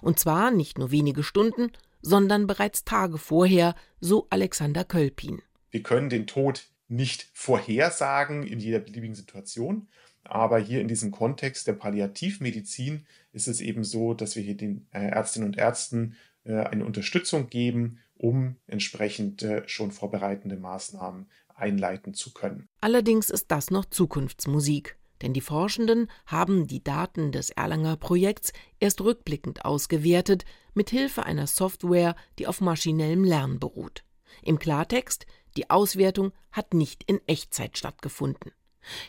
Und 0.00 0.18
zwar 0.18 0.52
nicht 0.52 0.78
nur 0.78 0.92
wenige 0.92 1.24
Stunden, 1.24 1.72
sondern 2.00 2.46
bereits 2.46 2.84
Tage 2.84 3.18
vorher, 3.18 3.74
so 4.00 4.28
Alexander 4.30 4.84
Kölpin. 4.84 5.42
Wir 5.70 5.82
können 5.82 6.08
den 6.08 6.28
Tod 6.28 6.70
nicht 6.88 7.28
vorhersagen 7.34 8.44
in 8.44 8.60
jeder 8.60 8.78
beliebigen 8.78 9.16
Situation, 9.16 9.88
aber 10.22 10.58
hier 10.58 10.80
in 10.80 10.86
diesem 10.86 11.10
Kontext 11.10 11.66
der 11.66 11.72
Palliativmedizin 11.72 13.04
ist 13.32 13.48
es 13.48 13.60
eben 13.60 13.82
so, 13.82 14.14
dass 14.14 14.36
wir 14.36 14.42
hier 14.42 14.56
den 14.56 14.86
äh, 14.92 15.08
Ärztinnen 15.08 15.48
und 15.48 15.58
Ärzten 15.58 16.14
äh, 16.44 16.54
eine 16.54 16.84
Unterstützung 16.84 17.48
geben, 17.48 17.98
um 18.14 18.56
entsprechend 18.68 19.42
äh, 19.42 19.66
schon 19.66 19.90
vorbereitende 19.90 20.56
Maßnahmen 20.56 21.28
einleiten 21.48 22.14
zu 22.14 22.32
können. 22.32 22.68
Allerdings 22.80 23.28
ist 23.28 23.50
das 23.50 23.70
noch 23.72 23.86
Zukunftsmusik 23.86 24.99
denn 25.22 25.32
die 25.32 25.40
Forschenden 25.40 26.10
haben 26.26 26.66
die 26.66 26.82
Daten 26.82 27.32
des 27.32 27.50
Erlanger 27.50 27.96
Projekts 27.96 28.52
erst 28.78 29.00
rückblickend 29.00 29.64
ausgewertet, 29.64 30.44
mit 30.74 30.90
Hilfe 30.90 31.24
einer 31.24 31.46
Software, 31.46 32.14
die 32.38 32.46
auf 32.46 32.60
maschinellem 32.60 33.24
Lernen 33.24 33.58
beruht. 33.58 34.04
Im 34.42 34.58
Klartext, 34.58 35.26
die 35.56 35.70
Auswertung 35.70 36.32
hat 36.52 36.74
nicht 36.74 37.02
in 37.04 37.20
Echtzeit 37.26 37.76
stattgefunden. 37.76 38.52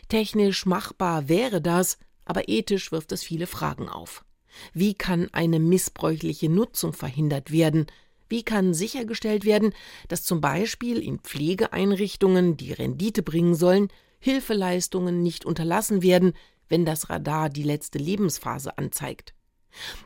Technisch 0.08 0.66
machbar 0.66 1.28
wäre 1.28 1.60
das, 1.60 1.98
aber 2.24 2.48
ethisch 2.48 2.92
wirft 2.92 3.12
es 3.12 3.22
viele 3.22 3.46
Fragen 3.46 3.88
auf. 3.88 4.24
Wie 4.74 4.94
kann 4.94 5.28
eine 5.32 5.58
missbräuchliche 5.58 6.48
Nutzung 6.48 6.92
verhindert 6.92 7.52
werden? 7.52 7.86
Wie 8.28 8.42
kann 8.42 8.74
sichergestellt 8.74 9.44
werden, 9.44 9.72
dass 10.08 10.24
zum 10.24 10.40
Beispiel 10.40 10.98
in 10.98 11.18
Pflegeeinrichtungen, 11.20 12.56
die 12.56 12.72
Rendite 12.72 13.22
bringen 13.22 13.54
sollen, 13.54 13.88
Hilfeleistungen 14.22 15.20
nicht 15.20 15.44
unterlassen 15.44 16.00
werden, 16.02 16.32
wenn 16.68 16.86
das 16.86 17.10
Radar 17.10 17.50
die 17.50 17.64
letzte 17.64 17.98
Lebensphase 17.98 18.78
anzeigt. 18.78 19.34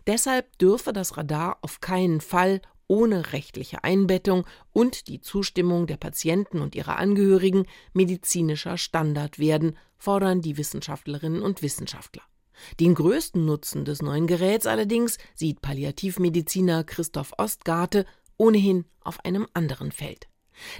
Deshalb 0.07 0.57
dürfe 0.59 0.95
das 0.95 1.19
Radar 1.19 1.59
auf 1.61 1.83
keinen 1.83 2.23
Fall 2.23 2.63
ohne 2.89 3.33
rechtliche 3.33 3.85
Einbettung 3.85 4.47
und 4.73 5.09
die 5.09 5.21
Zustimmung 5.21 5.87
der 5.87 5.99
Patienten 5.99 6.63
und 6.63 6.75
ihrer 6.75 6.99
Angehörigen 6.99 7.67
medizinischer 7.93 8.79
Standard 8.79 9.39
werden, 9.39 9.77
fordern 9.99 10.41
die 10.41 10.57
Wissenschaftlerinnen 10.57 11.43
und 11.43 11.61
Wissenschaftler. 11.61 12.23
Den 12.81 12.95
größten 12.95 13.45
Nutzen 13.45 13.85
des 13.85 14.01
neuen 14.01 14.27
Geräts 14.27 14.67
allerdings 14.67 15.19
sieht 15.35 15.61
Palliativmediziner 15.61 16.85
Christoph 16.85 17.35
Ostgarte 17.37 18.07
ohnehin 18.39 18.87
auf 19.03 19.23
einem 19.27 19.47
anderen 19.53 19.93
Feld. 19.93 20.27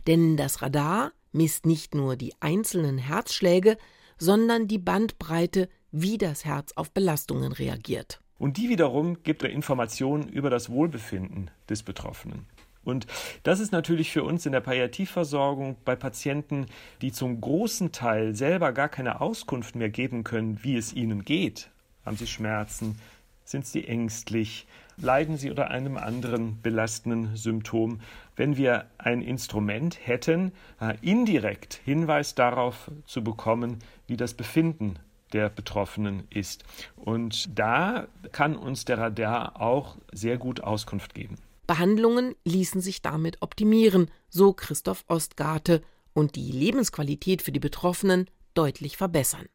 Denn 0.07 0.37
das 0.37 0.63
Radar 0.63 1.13
misst 1.33 1.67
nicht 1.67 1.95
nur 1.95 2.17
die 2.17 2.35
einzelnen 2.41 2.99
Herzschläge, 2.99 3.77
sondern 4.19 4.69
die 4.69 4.79
Bandbreite, 4.79 5.69
wie 5.93 6.19
das 6.19 6.45
Herz 6.45 6.73
auf 6.77 6.91
Belastungen 6.91 7.53
reagiert. 7.53 8.21
Und 8.39 8.57
die 8.57 8.69
wiederum 8.69 9.23
gibt 9.23 9.43
Informationen 9.43 10.29
über 10.29 10.51
das 10.51 10.71
Wohlbefinden 10.71 11.51
des 11.69 11.83
Betroffenen. 11.83 12.47
Und 12.85 13.07
das 13.43 13.59
ist 13.59 13.73
natürlich 13.73 14.13
für 14.13 14.23
uns 14.23 14.47
in 14.47 14.53
der 14.53 14.61
Palliativversorgung 14.61 15.77
bei 15.85 15.97
Patienten, 15.97 16.67
die 17.03 17.11
zum 17.11 17.41
großen 17.41 17.91
Teil 17.91 18.35
selber 18.37 18.73
gar 18.73 18.89
keine 18.89 19.21
Auskunft 19.21 19.75
mehr 19.75 19.91
geben 19.91 20.23
können, 20.23 20.63
wie 20.63 20.77
es 20.77 20.93
ihnen 20.93 21.25
geht. 21.25 21.69
Haben 22.05 22.17
sie 22.17 22.29
Schmerzen? 22.29 22.97
Sind 23.45 23.67
sie 23.67 23.89
ängstlich? 23.89 24.67
Leiden 24.97 25.37
sie 25.37 25.51
unter 25.51 25.71
einem 25.71 25.97
anderen 25.97 26.61
belastenden 26.63 27.37
Symptom. 27.37 28.01
Wenn 28.35 28.57
wir 28.57 28.87
ein 28.99 29.23
Instrument 29.23 29.99
hätten, 30.07 30.53
äh, 30.81 30.97
indirekt 31.01 31.81
Hinweis 31.85 32.35
darauf 32.35 32.91
zu 33.07 33.23
bekommen, 33.23 33.79
wie 34.07 34.17
das 34.17 34.35
Befinden 34.35 34.99
der 35.33 35.49
Betroffenen 35.49 36.27
ist. 36.31 36.65
Und 36.97 37.59
da 37.59 38.07
kann 38.33 38.57
uns 38.57 38.85
der 38.85 38.99
Radar 38.99 39.61
auch 39.61 39.97
sehr 40.13 40.39
gut 40.39 40.63
Auskunft 40.63 41.15
geben. 41.15 41.37
Behandlungen 41.67 42.35
ließen 42.45 42.81
sich 42.81 43.03
damit 43.03 43.43
optimieren, 43.43 44.11
so 44.29 44.53
Christoph 44.53 45.05
Ostgarte, 45.09 45.83
und 46.13 46.35
die 46.37 46.51
Lebensqualität 46.51 47.43
für 47.43 47.53
die 47.53 47.61
Betroffenen 47.61 48.31
deutlich 48.55 48.97
verbessern. 48.97 49.47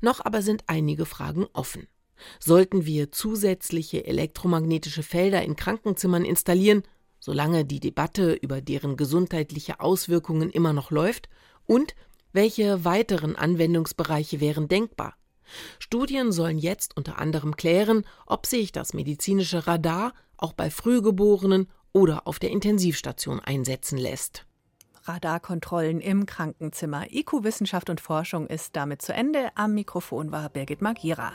Noch 0.00 0.24
aber 0.24 0.42
sind 0.42 0.64
einige 0.68 1.04
Fragen 1.04 1.46
offen. 1.52 1.88
Sollten 2.38 2.86
wir 2.86 3.12
zusätzliche 3.12 4.06
elektromagnetische 4.06 5.02
Felder 5.02 5.42
in 5.42 5.56
Krankenzimmern 5.56 6.24
installieren, 6.24 6.82
solange 7.18 7.64
die 7.64 7.80
Debatte 7.80 8.32
über 8.32 8.60
deren 8.60 8.96
gesundheitliche 8.96 9.80
Auswirkungen 9.80 10.50
immer 10.50 10.72
noch 10.72 10.90
läuft? 10.90 11.28
Und 11.66 11.94
welche 12.32 12.84
weiteren 12.84 13.36
Anwendungsbereiche 13.36 14.40
wären 14.40 14.68
denkbar? 14.68 15.14
Studien 15.78 16.32
sollen 16.32 16.58
jetzt 16.58 16.96
unter 16.96 17.18
anderem 17.18 17.56
klären, 17.56 18.04
ob 18.26 18.46
sich 18.46 18.72
das 18.72 18.94
medizinische 18.94 19.66
Radar 19.66 20.12
auch 20.36 20.52
bei 20.52 20.70
Frühgeborenen 20.70 21.68
oder 21.92 22.26
auf 22.26 22.38
der 22.38 22.50
Intensivstation 22.50 23.40
einsetzen 23.40 23.98
lässt. 23.98 24.46
Radarkontrollen 25.04 26.00
im 26.00 26.26
Krankenzimmer. 26.26 27.10
IQ 27.10 27.42
Wissenschaft 27.42 27.90
und 27.90 28.00
Forschung 28.00 28.46
ist 28.46 28.76
damit 28.76 29.02
zu 29.02 29.12
Ende. 29.12 29.48
Am 29.56 29.74
Mikrofon 29.74 30.30
war 30.30 30.48
Birgit 30.50 30.82
Magira. 30.82 31.32